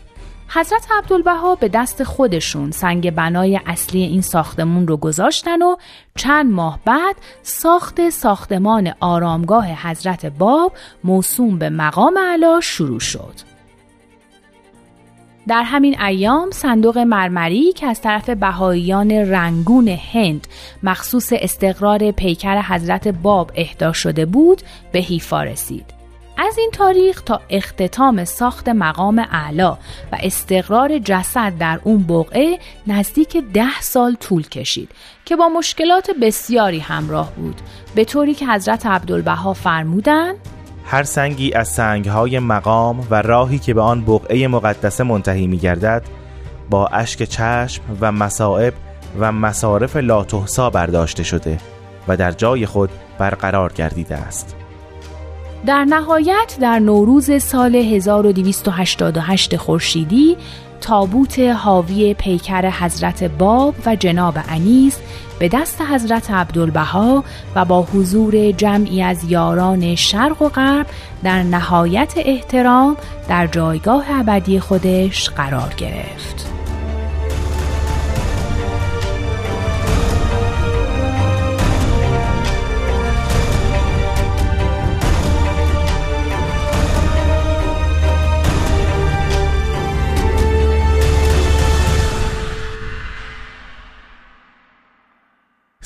حضرت 0.56 0.88
عبدالبها 0.98 1.56
به 1.56 1.68
دست 1.68 2.04
خودشون 2.04 2.72
سنگ 2.72 3.12
بنای 3.12 3.60
اصلی 3.66 4.02
این 4.02 4.22
ساختمون 4.22 4.88
رو 4.88 4.98
گذاشتن 4.98 5.62
و 5.62 5.76
چند 6.16 6.52
ماه 6.52 6.80
بعد 6.86 7.16
ساخت 7.44 8.10
ساختمان 8.10 8.94
آرامگاه 9.00 9.90
حضرت 9.90 10.26
باب 10.26 10.74
موسوم 11.04 11.58
به 11.60 11.70
مقام 11.70 12.18
علا 12.18 12.60
شروع 12.62 13.00
شد. 13.00 13.53
در 15.48 15.64
همین 15.64 16.02
ایام 16.02 16.52
صندوق 16.52 16.98
مرمری 16.98 17.74
که 17.74 17.88
از 17.88 18.02
طرف 18.02 18.30
بهاییان 18.30 19.12
رنگون 19.12 19.88
هند 19.88 20.48
مخصوص 20.84 21.34
استقرار 21.36 22.12
پیکر 22.12 22.62
حضرت 22.62 23.08
باب 23.08 23.52
اهدا 23.56 23.94
شده 23.94 24.26
بود 24.26 24.62
به 24.92 25.00
حیفا 25.00 25.44
رسید. 25.44 25.86
از 26.38 26.58
این 26.58 26.70
تاریخ 26.72 27.22
تا 27.22 27.42
اختتام 27.50 28.26
ساخت 28.26 28.70
مقام 28.70 29.20
اعلا 29.32 29.72
و 30.12 30.18
استقرار 30.24 31.00
جسد 31.00 31.58
در 31.58 31.80
اون 31.84 32.04
بقعه 32.04 32.60
نزدیک 32.88 33.38
ده 33.54 33.82
سال 33.82 34.16
طول 34.16 34.48
کشید 34.48 34.90
که 35.26 35.36
با 35.36 35.50
مشکلات 35.50 36.12
بسیاری 36.22 36.80
همراه 36.80 37.32
بود 37.32 37.56
به 37.96 38.06
طوری 38.06 38.34
که 38.34 38.48
حضرت 38.48 38.86
عبدالبها 38.86 39.54
فرمودند 39.54 40.36
هر 40.86 41.04
سنگی 41.04 41.54
از 41.54 41.68
سنگهای 41.68 42.40
مقام 42.40 43.08
و 43.12 43.22
راهی 43.22 43.60
که 43.60 43.74
به 43.74 43.82
آن 43.82 44.06
بقعه 44.06 44.48
مقدسه 44.48 45.04
منتهی 45.04 45.48
می 45.48 45.58
گردد 45.58 46.04
با 46.70 46.88
اشک 46.88 47.24
چشم 47.24 47.84
و 48.02 48.12
مصائب 48.12 48.74
و 49.20 49.32
مصارف 49.32 49.96
لاتحسا 49.96 50.70
برداشته 50.70 51.24
شده 51.24 51.58
و 52.08 52.18
در 52.18 52.32
جای 52.32 52.66
خود 52.66 52.90
برقرار 53.18 53.74
گردیده 53.74 54.16
است. 54.16 54.63
در 55.66 55.86
نهایت 55.86 56.58
در 56.62 56.80
نوروز 56.80 57.44
سال 57.44 57.76
1288 57.76 59.56
خورشیدی 59.56 60.38
تابوت 60.82 61.40
حاوی 61.40 62.14
پیکر 62.14 62.70
حضرت 62.70 63.24
باب 63.24 63.76
و 63.86 63.96
جناب 63.96 64.38
انیس 64.50 64.98
به 65.40 65.48
دست 65.48 65.82
حضرت 65.82 66.32
عبدالبها 66.32 67.24
و 67.56 67.66
با 67.66 67.82
حضور 67.82 68.52
جمعی 68.52 69.04
از 69.04 69.24
یاران 69.24 69.96
شرق 69.96 70.42
و 70.42 70.50
غرب 70.50 70.86
در 71.24 71.44
نهایت 71.44 72.14
احترام 72.18 72.98
در 73.30 73.48
جایگاه 73.48 74.06
ابدی 74.10 74.60
خودش 74.60 75.30
قرار 75.30 75.74
گرفت. 75.78 76.53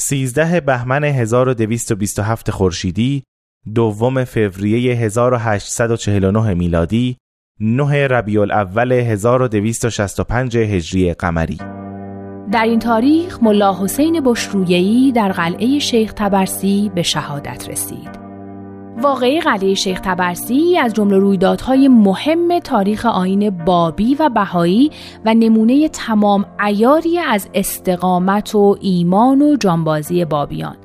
سیزده 0.10 0.60
بهمن 0.60 1.04
1227 1.04 2.52
خورشیدی 2.52 3.24
دوم 3.76 4.24
فوریه 4.24 4.96
1849 4.96 6.54
میلادی 6.54 7.18
9 7.60 8.08
ربیع 8.08 8.42
الاول 8.42 8.92
1265 8.92 10.58
هجری 10.58 11.14
قمری 11.14 11.58
در 12.52 12.64
این 12.64 12.80
تاریخ 12.80 13.44
ملا 13.44 13.84
حسین 13.84 14.22
بشرویهی 14.26 15.12
در 15.12 15.32
قلعه 15.32 15.80
شیخ 15.80 16.14
تبرسی 16.14 16.92
به 16.96 17.04
شهادت 17.04 17.70
رسید. 17.70 18.27
واقعی 19.02 19.42
قلعه 19.42 19.74
شیخ 19.74 20.00
تبرسی 20.00 20.78
از 20.78 20.94
جمله 20.94 21.18
رویدادهای 21.18 21.88
مهم 21.88 22.60
تاریخ 22.60 23.06
آین 23.06 23.50
بابی 23.50 24.16
و 24.16 24.30
بهایی 24.30 24.92
و 25.26 25.34
نمونه 25.34 25.90
تمام 25.90 26.46
ایاری 26.66 27.20
از 27.20 27.50
استقامت 27.54 28.56
و 28.56 28.78
ایمان 28.82 29.42
و 29.42 29.56
جانبازی 29.56 30.26
بابیان. 30.26 30.78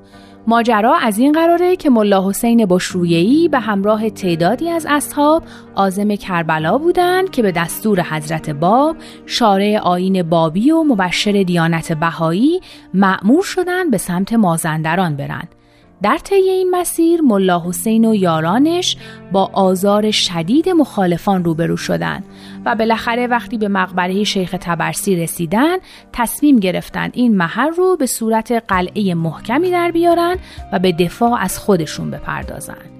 ماجرا 0.47 0.95
از 0.95 1.19
این 1.19 1.33
قراره 1.33 1.77
که 1.77 1.91
ملا 1.91 2.29
حسین 2.29 2.67
بشرویهی 2.67 3.49
به 3.49 3.59
همراه 3.59 4.11
تعدادی 4.11 4.71
از 4.71 4.87
اصحاب 4.91 5.43
آزم 5.75 6.15
کربلا 6.15 6.79
بودند 6.79 7.31
که 7.31 7.43
به 7.43 7.53
دستور 7.53 8.03
حضرت 8.03 8.51
باب 8.51 8.97
شارع 9.27 9.79
آین 9.79 10.23
بابی 10.23 10.71
و 10.71 10.83
مبشر 10.83 11.43
دیانت 11.43 11.93
بهایی 11.93 12.61
معمور 12.95 13.43
شدند 13.43 13.91
به 13.91 13.99
سمت 13.99 14.33
مازندران 14.33 15.17
برند. 15.17 15.62
در 16.03 16.19
طی 16.19 16.35
این 16.35 16.71
مسیر 16.71 17.21
ملا 17.21 17.63
حسین 17.67 18.05
و 18.05 18.15
یارانش 18.15 18.97
با 19.33 19.51
آزار 19.53 20.11
شدید 20.11 20.69
مخالفان 20.69 21.45
روبرو 21.45 21.77
شدند 21.77 22.25
و 22.65 22.75
بالاخره 22.75 23.27
وقتی 23.27 23.59
به 23.59 23.69
مقبره 23.69 24.25
شیخ 24.25 24.55
تبرسی 24.61 25.17
رسیدن 25.17 25.77
تصمیم 26.13 26.59
گرفتن 26.59 27.11
این 27.13 27.37
محل 27.37 27.71
رو 27.71 27.97
به 27.97 28.07
صورت 28.07 28.53
قلعه 28.69 29.15
محکمی 29.15 29.71
در 29.71 29.91
بیارن 29.91 30.37
و 30.73 30.79
به 30.79 30.93
دفاع 30.93 31.41
از 31.41 31.59
خودشون 31.59 32.11
بپردازن. 32.11 32.92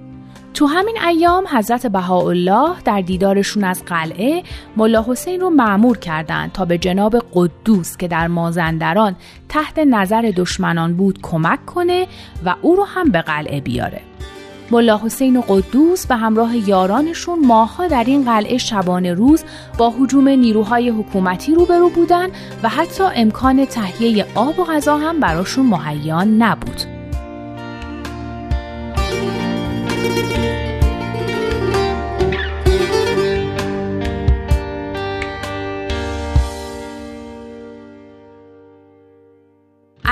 تو 0.53 0.65
همین 0.65 0.97
ایام 1.07 1.43
حضرت 1.51 1.87
بهاءالله 1.87 2.81
در 2.85 3.01
دیدارشون 3.01 3.63
از 3.63 3.85
قلعه 3.85 4.43
ملا 4.77 5.05
حسین 5.07 5.41
رو 5.41 5.49
معمور 5.49 5.97
کردند 5.97 6.51
تا 6.51 6.65
به 6.65 6.77
جناب 6.77 7.15
قدوس 7.33 7.97
که 7.97 8.07
در 8.07 8.27
مازندران 8.27 9.15
تحت 9.49 9.79
نظر 9.79 10.33
دشمنان 10.35 10.93
بود 10.93 11.19
کمک 11.21 11.65
کنه 11.65 12.07
و 12.45 12.55
او 12.61 12.75
رو 12.75 12.83
هم 12.83 13.11
به 13.11 13.21
قلعه 13.21 13.61
بیاره. 13.61 14.01
ملا 14.71 14.97
حسین 14.97 15.37
و 15.37 15.41
قدوس 15.41 16.07
به 16.07 16.15
همراه 16.15 16.69
یارانشون 16.69 17.45
ماها 17.45 17.87
در 17.87 18.03
این 18.07 18.25
قلعه 18.25 18.57
شبانه 18.57 19.13
روز 19.13 19.43
با 19.77 19.89
حجوم 19.89 20.27
نیروهای 20.27 20.89
حکومتی 20.89 21.55
روبرو 21.55 21.89
بودن 21.89 22.27
و 22.63 22.69
حتی 22.69 23.03
امکان 23.15 23.65
تهیه 23.65 24.25
آب 24.35 24.59
و 24.59 24.63
غذا 24.63 24.97
هم 24.97 25.19
براشون 25.19 25.65
مهیا 25.65 26.23
نبود. 26.23 26.92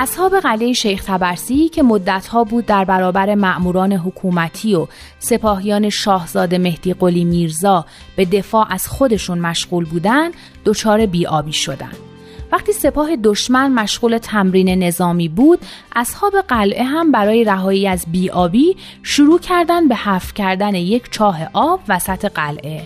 اصحاب 0.01 0.39
قلعه 0.39 0.73
شیخ 0.73 1.03
تبرسی 1.03 1.69
که 1.69 1.83
مدتها 1.83 2.43
بود 2.43 2.65
در 2.65 2.85
برابر 2.85 3.35
مأموران 3.35 3.93
حکومتی 3.93 4.75
و 4.75 4.87
سپاهیان 5.19 5.89
شاهزاده 5.89 6.57
مهدی 6.57 6.93
قلی 6.93 7.23
میرزا 7.23 7.85
به 8.15 8.25
دفاع 8.25 8.67
از 8.69 8.87
خودشون 8.87 9.39
مشغول 9.39 9.85
بودن 9.85 10.31
دچار 10.65 11.05
بیابی 11.05 11.53
شدند. 11.53 12.11
وقتی 12.51 12.73
سپاه 12.73 13.15
دشمن 13.15 13.71
مشغول 13.71 14.17
تمرین 14.17 14.83
نظامی 14.83 15.29
بود 15.29 15.59
اصحاب 15.95 16.33
قلعه 16.47 16.83
هم 16.83 17.11
برای 17.11 17.43
رهایی 17.43 17.87
از 17.87 18.05
بیابی 18.11 18.77
شروع 19.03 19.39
کردن 19.39 19.87
به 19.87 19.95
حفر 19.95 20.33
کردن 20.33 20.75
یک 20.75 21.11
چاه 21.11 21.39
آب 21.53 21.79
وسط 21.87 22.25
قلعه 22.25 22.81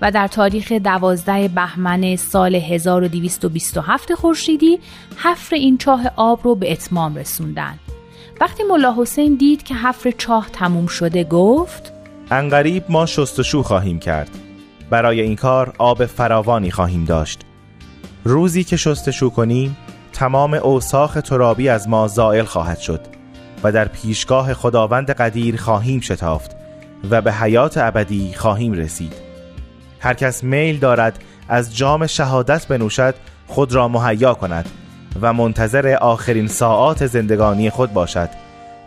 و 0.00 0.10
در 0.10 0.26
تاریخ 0.26 0.72
دوازده 0.72 1.48
بهمن 1.48 2.16
سال 2.16 2.54
1227 2.54 4.14
خورشیدی 4.14 4.78
حفر 5.16 5.56
این 5.56 5.78
چاه 5.78 6.10
آب 6.16 6.40
رو 6.44 6.54
به 6.54 6.72
اتمام 6.72 7.16
رسوندن. 7.16 7.78
وقتی 8.40 8.62
ملا 8.62 8.94
حسین 8.98 9.34
دید 9.34 9.62
که 9.62 9.74
حفر 9.74 10.10
چاه 10.10 10.48
تموم 10.52 10.86
شده 10.86 11.24
گفت 11.24 11.92
انقریب 12.30 12.84
ما 12.88 13.06
شستشو 13.06 13.62
خواهیم 13.62 13.98
کرد. 13.98 14.30
برای 14.90 15.20
این 15.20 15.36
کار 15.36 15.74
آب 15.78 16.06
فراوانی 16.06 16.70
خواهیم 16.70 17.04
داشت. 17.04 17.47
روزی 18.28 18.64
که 18.64 18.76
شستشو 18.76 19.30
کنیم 19.30 19.76
تمام 20.12 20.54
اوساخ 20.54 21.18
ترابی 21.24 21.68
از 21.68 21.88
ما 21.88 22.08
زائل 22.08 22.44
خواهد 22.44 22.78
شد 22.78 23.00
و 23.62 23.72
در 23.72 23.88
پیشگاه 23.88 24.54
خداوند 24.54 25.10
قدیر 25.10 25.56
خواهیم 25.56 26.00
شتافت 26.00 26.56
و 27.10 27.20
به 27.20 27.32
حیات 27.32 27.78
ابدی 27.78 28.34
خواهیم 28.34 28.72
رسید. 28.72 29.12
هر 30.00 30.14
کس 30.14 30.44
میل 30.44 30.78
دارد 30.78 31.18
از 31.48 31.76
جام 31.76 32.06
شهادت 32.06 32.66
بنوشد 32.66 33.14
خود 33.46 33.72
را 33.72 33.88
مهیا 33.88 34.34
کند 34.34 34.68
و 35.20 35.32
منتظر 35.32 35.96
آخرین 36.00 36.48
ساعات 36.48 37.06
زندگانی 37.06 37.70
خود 37.70 37.92
باشد 37.92 38.28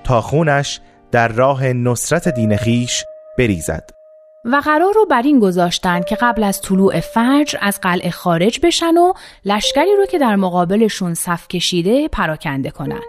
تا 0.03 0.21
خونش 0.21 0.79
در 1.11 1.27
راه 1.27 1.65
نصرت 1.65 2.27
دین 2.27 2.57
خیش 2.57 3.03
بریزد 3.37 4.00
و 4.45 4.55
قرار 4.55 4.93
رو 4.93 5.05
بر 5.05 5.21
این 5.21 5.39
گذاشتن 5.39 6.01
که 6.01 6.15
قبل 6.15 6.43
از 6.43 6.61
طلوع 6.61 6.99
فجر 6.99 7.57
از 7.61 7.79
قلعه 7.81 8.11
خارج 8.11 8.59
بشن 8.63 8.97
و 8.97 9.13
لشکری 9.45 9.95
رو 9.97 10.05
که 10.05 10.19
در 10.19 10.35
مقابلشون 10.35 11.13
صف 11.13 11.47
کشیده 11.47 12.07
پراکنده 12.07 12.71
کنند. 12.71 13.03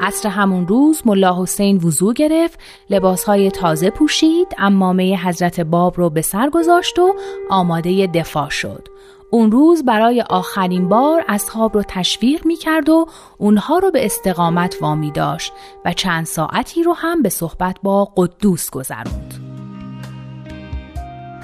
عصر 0.00 0.28
همون 0.28 0.68
روز 0.68 1.02
ملا 1.06 1.42
حسین 1.42 1.76
وضوع 1.76 2.14
گرفت 2.14 2.58
لباسهای 2.90 3.50
تازه 3.50 3.90
پوشید 3.90 4.46
امامه 4.58 5.16
حضرت 5.24 5.60
باب 5.60 5.98
رو 5.98 6.10
به 6.10 6.22
سر 6.22 6.50
گذاشت 6.50 6.98
و 6.98 7.14
آماده 7.50 8.06
دفاع 8.06 8.48
شد 8.48 8.88
اون 9.30 9.52
روز 9.52 9.84
برای 9.84 10.20
آخرین 10.20 10.88
بار 10.88 11.24
اصحاب 11.28 11.74
رو 11.74 11.82
تشویق 11.88 12.46
می 12.46 12.56
کرد 12.56 12.88
و 12.88 13.06
اونها 13.38 13.78
رو 13.78 13.90
به 13.90 14.04
استقامت 14.04 14.76
وامی 14.80 15.10
داشت 15.10 15.52
و 15.84 15.92
چند 15.92 16.26
ساعتی 16.26 16.82
رو 16.82 16.92
هم 16.92 17.22
به 17.22 17.28
صحبت 17.28 17.76
با 17.82 18.12
قدوس 18.16 18.70
گذروند. 18.70 19.55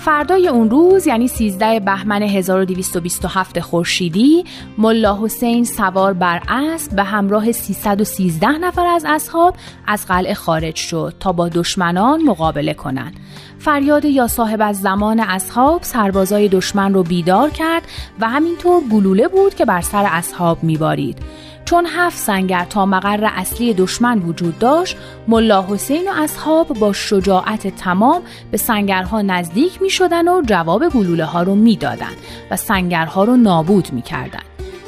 فردای 0.04 0.48
اون 0.48 0.70
روز 0.70 1.06
یعنی 1.06 1.28
13 1.28 1.80
بهمن 1.80 2.22
1227 2.22 3.60
خورشیدی 3.60 4.44
ملا 4.78 5.18
حسین 5.22 5.64
سوار 5.64 6.12
بر 6.12 6.42
اسب 6.48 6.96
به 6.96 7.02
همراه 7.02 7.52
313 7.52 8.48
نفر 8.48 8.86
از 8.86 9.04
اصحاب 9.08 9.56
از 9.86 10.06
قلعه 10.06 10.34
خارج 10.34 10.76
شد 10.76 11.14
تا 11.20 11.32
با 11.32 11.48
دشمنان 11.48 12.22
مقابله 12.22 12.74
کنند. 12.74 13.16
فریاد 13.58 14.04
یا 14.04 14.26
صاحب 14.26 14.62
از 14.62 14.80
زمان 14.80 15.20
اصحاب 15.20 15.82
سربازای 15.82 16.48
دشمن 16.48 16.94
رو 16.94 17.02
بیدار 17.02 17.50
کرد 17.50 17.82
و 18.20 18.28
همینطور 18.28 18.82
گلوله 18.92 19.28
بود 19.28 19.54
که 19.54 19.64
بر 19.64 19.80
سر 19.80 20.06
اصحاب 20.10 20.62
میبارید. 20.62 21.18
چون 21.72 21.86
هفت 21.86 22.18
سنگر 22.18 22.64
تا 22.64 22.86
مقر 22.86 23.24
اصلی 23.24 23.74
دشمن 23.74 24.18
وجود 24.18 24.58
داشت 24.58 24.96
ملا 25.28 25.66
حسین 25.68 26.08
و 26.08 26.12
اصحاب 26.16 26.68
با 26.68 26.92
شجاعت 26.92 27.76
تمام 27.76 28.22
به 28.50 28.56
سنگرها 28.56 29.22
نزدیک 29.22 29.82
می 29.82 29.90
شدن 29.90 30.28
و 30.28 30.42
جواب 30.42 30.88
گلوله 30.88 31.24
ها 31.24 31.42
رو 31.42 31.54
می 31.54 31.76
دادن 31.76 32.12
و 32.50 32.56
سنگرها 32.56 33.24
رو 33.24 33.36
نابود 33.36 33.92
می 33.92 34.02
کردن. 34.02 34.42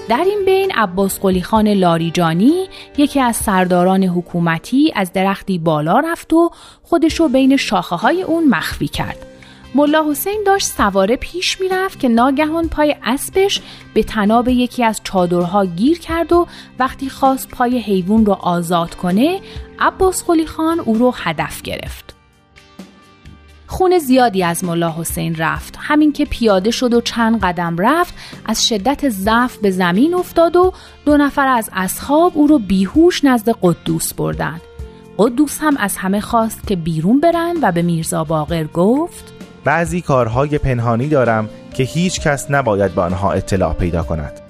در 0.09 0.25
این 0.27 0.45
بین 0.45 0.73
عباس 0.75 1.21
قلی 1.21 1.43
خان 1.43 1.69
لاریجانی 1.69 2.69
یکی 2.97 3.21
از 3.21 3.37
سرداران 3.37 4.05
حکومتی 4.05 4.93
از 4.97 5.13
درختی 5.13 5.59
بالا 5.59 6.01
رفت 6.01 6.33
و 6.33 6.51
خودشو 6.83 7.29
بین 7.29 7.57
شاخه 7.57 7.97
های 7.97 8.23
اون 8.23 8.49
مخفی 8.49 8.89
کرد 8.89 9.34
ملا 9.75 10.11
حسین 10.11 10.43
داشت 10.47 10.67
سواره 10.67 11.17
پیش 11.17 11.61
می‌رفت 11.61 12.01
که 12.01 12.09
ناگهان 12.09 12.69
پای 12.69 12.97
اسبش 13.03 13.61
به 13.95 14.03
تناب 14.03 14.49
یکی 14.49 14.85
از 14.85 15.01
چادرها 15.05 15.67
گیر 15.67 15.99
کرد 15.99 16.33
و 16.33 16.47
وقتی 16.79 17.09
خواست 17.09 17.49
پای 17.49 17.79
حیوان 17.79 18.27
رو 18.27 18.33
آزاد 18.33 18.95
کنه 18.95 19.41
عباس 19.79 20.25
قلی 20.25 20.47
خان 20.47 20.81
او 20.81 20.95
رو 20.95 21.15
هدف 21.17 21.63
گرفت. 21.63 22.15
خون 23.67 23.99
زیادی 23.99 24.43
از 24.43 24.65
ملا 24.65 24.95
حسین 24.99 25.35
رفت 25.35 25.77
همین 25.81 26.13
که 26.13 26.25
پیاده 26.25 26.71
شد 26.71 26.95
و 26.95 27.01
چند 27.01 27.41
قدم 27.41 27.77
رفت 27.79 28.15
از 28.47 28.69
شدت 28.69 29.09
ضعف 29.09 29.57
به 29.57 29.71
زمین 29.71 30.15
افتاد 30.15 30.57
و 30.57 30.73
دو 31.05 31.17
نفر 31.17 31.47
از 31.47 31.71
اصحاب 31.73 32.33
او 32.35 32.47
رو 32.47 32.59
بیهوش 32.59 33.25
نزد 33.25 33.49
قدوس 33.63 34.15
بردن 34.15 34.61
قدوس 35.19 35.59
هم 35.61 35.77
از 35.77 35.97
همه 35.97 36.21
خواست 36.21 36.67
که 36.67 36.77
بیرون 36.77 37.21
برن 37.21 37.57
و 37.63 37.73
به 37.73 37.83
میرزا 37.83 38.25
باقر 38.25 38.65
گفت 38.65 39.34
بعضی 39.65 40.01
کارهای 40.01 40.59
پنهانی 40.59 41.09
دارم 41.09 41.49
که 41.75 41.83
هیچ 41.83 42.21
کس 42.21 42.51
نباید 42.51 42.95
به 42.95 43.03
آنها 43.03 43.33
اطلاع 43.33 43.75
پیدا 43.75 44.03
کند 44.03 44.41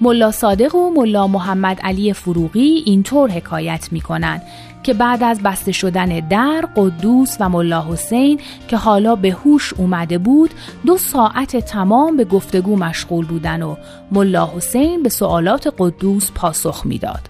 ملا 0.00 0.30
صادق 0.30 0.74
و 0.74 0.90
ملا 0.90 1.26
محمد 1.26 1.80
علی 1.80 2.12
فروغی 2.12 2.82
اینطور 2.86 3.30
حکایت 3.30 3.88
می 3.92 4.00
کنند 4.00 4.42
که 4.82 4.94
بعد 4.94 5.22
از 5.22 5.40
بسته 5.40 5.72
شدن 5.72 6.28
در 6.28 6.68
قدوس 6.76 7.36
و 7.40 7.48
ملا 7.48 7.86
حسین 7.92 8.40
که 8.68 8.76
حالا 8.76 9.16
به 9.16 9.30
هوش 9.30 9.74
اومده 9.74 10.18
بود 10.18 10.50
دو 10.86 10.98
ساعت 10.98 11.56
تمام 11.56 12.16
به 12.16 12.24
گفتگو 12.24 12.76
مشغول 12.76 13.26
بودن 13.26 13.62
و 13.62 13.76
ملا 14.12 14.50
حسین 14.56 15.02
به 15.02 15.08
سوالات 15.08 15.74
قدوس 15.78 16.30
پاسخ 16.34 16.86
می‌داد. 16.86 17.20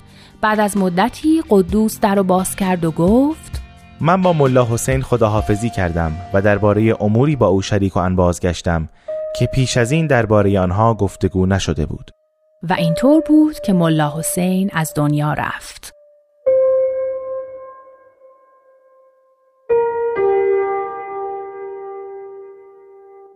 بعد 0.40 0.60
از 0.60 0.76
مدتی 0.76 1.42
قدوس 1.50 2.00
در 2.00 2.14
رو 2.14 2.22
باز 2.22 2.56
کرد 2.56 2.84
و 2.84 2.90
گفت 2.90 3.59
من 4.00 4.22
با 4.22 4.32
ملا 4.32 4.64
حسین 4.64 5.02
خداحافظی 5.02 5.70
کردم 5.70 6.12
و 6.34 6.42
درباره 6.42 7.02
اموری 7.02 7.36
با 7.36 7.46
او 7.46 7.62
شریک 7.62 7.96
و 7.96 7.98
انباز 7.98 8.40
گشتم 8.40 8.88
که 9.36 9.46
پیش 9.46 9.76
از 9.76 9.92
این 9.92 10.06
درباره 10.06 10.60
آنها 10.60 10.94
گفتگو 10.94 11.46
نشده 11.46 11.86
بود. 11.86 12.10
و 12.62 12.72
اینطور 12.72 13.22
بود 13.26 13.60
که 13.60 13.72
ملا 13.72 14.12
حسین 14.18 14.70
از 14.72 14.92
دنیا 14.96 15.32
رفت. 15.32 15.99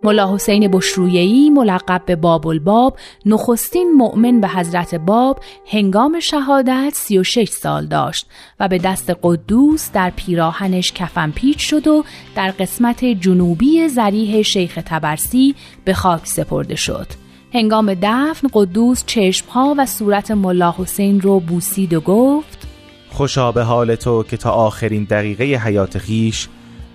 ملا 0.04 0.34
حسین 0.34 0.68
بشرویهی 0.68 1.50
ملقب 1.50 2.02
به 2.06 2.16
باب 2.16 2.46
الباب 2.46 2.96
نخستین 3.26 3.92
مؤمن 3.92 4.40
به 4.40 4.48
حضرت 4.48 4.94
باب 4.94 5.40
هنگام 5.66 6.20
شهادت 6.20 6.92
36 6.94 7.48
سال 7.48 7.86
داشت 7.86 8.26
و 8.60 8.68
به 8.68 8.78
دست 8.78 9.12
قدوس 9.22 9.90
در 9.92 10.10
پیراهنش 10.16 10.92
کفن 10.92 11.30
پیچ 11.30 11.70
شد 11.70 11.86
و 11.86 12.04
در 12.36 12.50
قسمت 12.50 13.04
جنوبی 13.04 13.88
زریح 13.88 14.42
شیخ 14.42 14.78
تبرسی 14.86 15.54
به 15.84 15.94
خاک 15.94 16.26
سپرده 16.26 16.76
شد. 16.76 17.06
هنگام 17.54 17.94
دفن 17.94 18.48
قدوس 18.52 19.04
چشمها 19.06 19.74
و 19.78 19.86
صورت 19.86 20.30
ملا 20.30 20.74
حسین 20.78 21.20
رو 21.20 21.40
بوسید 21.40 21.94
و 21.94 22.00
گفت 22.00 22.68
خوشا 23.10 23.52
به 23.52 23.62
حال 23.62 23.94
تو 23.94 24.22
که 24.22 24.36
تا 24.36 24.50
آخرین 24.50 25.04
دقیقه 25.04 25.44
حیات 25.44 25.98
خیش 25.98 26.48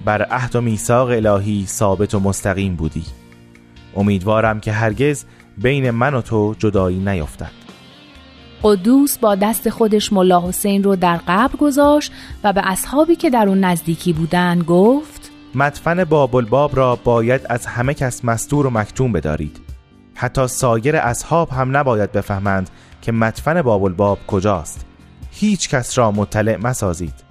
بر 0.06 0.22
عهد 0.22 0.56
و 0.56 0.62
میثاق 0.62 1.10
الهی 1.10 1.66
ثابت 1.68 2.14
و 2.14 2.20
مستقیم 2.20 2.76
بودی. 2.76 3.04
امیدوارم 3.96 4.60
که 4.60 4.72
هرگز 4.72 5.26
بین 5.58 5.92
من 5.92 6.14
و 6.14 6.22
تو 6.22 6.56
جدایی 6.60 7.00
نیفتد. 7.00 7.52
قدوس 8.64 9.18
با 9.18 9.36
دست 9.36 9.70
خودش 9.70 10.14
ملا 10.14 10.48
حسین 10.48 10.84
رو 10.84 10.96
در 10.96 11.20
قبر 11.28 11.56
گذاشت 11.56 12.12
و 12.44 12.54
به 12.54 12.62
اصحابی 12.72 13.16
که 13.16 13.30
در 13.30 13.48
اون 13.48 13.60
نزدیکی 13.60 14.14
بودن 14.14 14.60
گفت 14.60 15.32
مدفن 15.56 16.04
بابالباب 16.04 16.76
را 16.76 16.96
باید 16.96 17.42
از 17.50 17.66
همه 17.66 17.94
کس 17.94 18.26
مستور 18.26 18.68
و 18.68 18.70
مکتوم 18.70 19.12
بدارید. 19.12 19.60
حتی 20.16 20.48
سایر 20.48 20.96
اصحاب 20.96 21.50
هم 21.50 21.78
نباید 21.78 22.12
بفهمند 22.12 22.70
که 23.02 23.12
مدفن 23.12 23.62
بابالباب 23.62 24.20
کجاست. 24.28 24.86
هیچ 25.32 25.70
کس 25.70 25.98
را 25.98 26.12
مطلع 26.12 26.58
مسازید. 26.58 27.29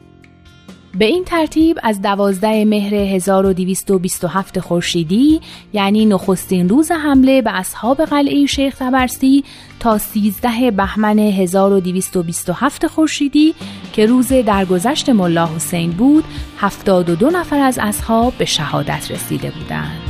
به 0.94 1.04
این 1.04 1.24
ترتیب 1.24 1.78
از 1.82 2.02
دوازده 2.02 2.64
مهر 2.64 2.94
1227 2.94 4.60
خورشیدی 4.60 5.40
یعنی 5.72 6.06
نخستین 6.06 6.68
روز 6.68 6.90
حمله 6.90 7.42
به 7.42 7.58
اصحاب 7.58 8.04
قلعه 8.04 8.46
شیخ 8.46 8.74
تبرسی 8.78 9.44
تا 9.80 9.98
13 9.98 10.70
بهمن 10.70 11.18
1227 11.18 12.86
خورشیدی 12.86 13.54
که 13.92 14.06
روز 14.06 14.32
درگذشت 14.32 15.08
ملا 15.08 15.46
حسین 15.46 15.90
بود 15.90 16.24
72 16.58 17.30
نفر 17.30 17.58
از 17.58 17.78
اصحاب 17.82 18.34
به 18.38 18.44
شهادت 18.44 19.10
رسیده 19.10 19.50
بودند. 19.50 20.07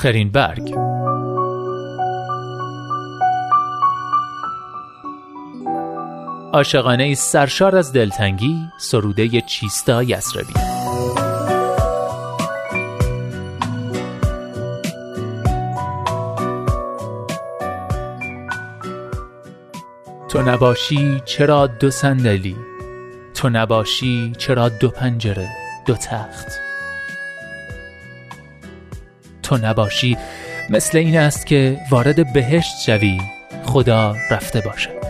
آخرین 0.00 0.30
برگ. 0.30 0.74
عاشقانه 6.52 7.14
سرشار 7.14 7.76
از 7.76 7.92
دلتنگی 7.92 8.56
سروده 8.78 9.40
چیستا 9.40 10.02
یسربی 10.02 10.54
تو 20.28 20.42
نباشی 20.42 21.22
چرا 21.24 21.66
دو 21.66 21.90
صندلی؟ 21.90 22.56
تو 23.34 23.48
نباشی 23.48 24.32
چرا 24.38 24.68
دو 24.68 24.88
پنجره 24.88 25.48
دو 25.86 25.94
تخت؟ 25.94 26.59
تو 29.50 29.58
نباشی. 29.66 30.16
مثل 30.68 30.98
این 30.98 31.18
است 31.18 31.46
که 31.46 31.78
وارد 31.90 32.32
بهشت 32.32 32.80
شوی. 32.86 33.20
خدا 33.64 34.16
رفته 34.30 34.60
باشد. 34.60 35.09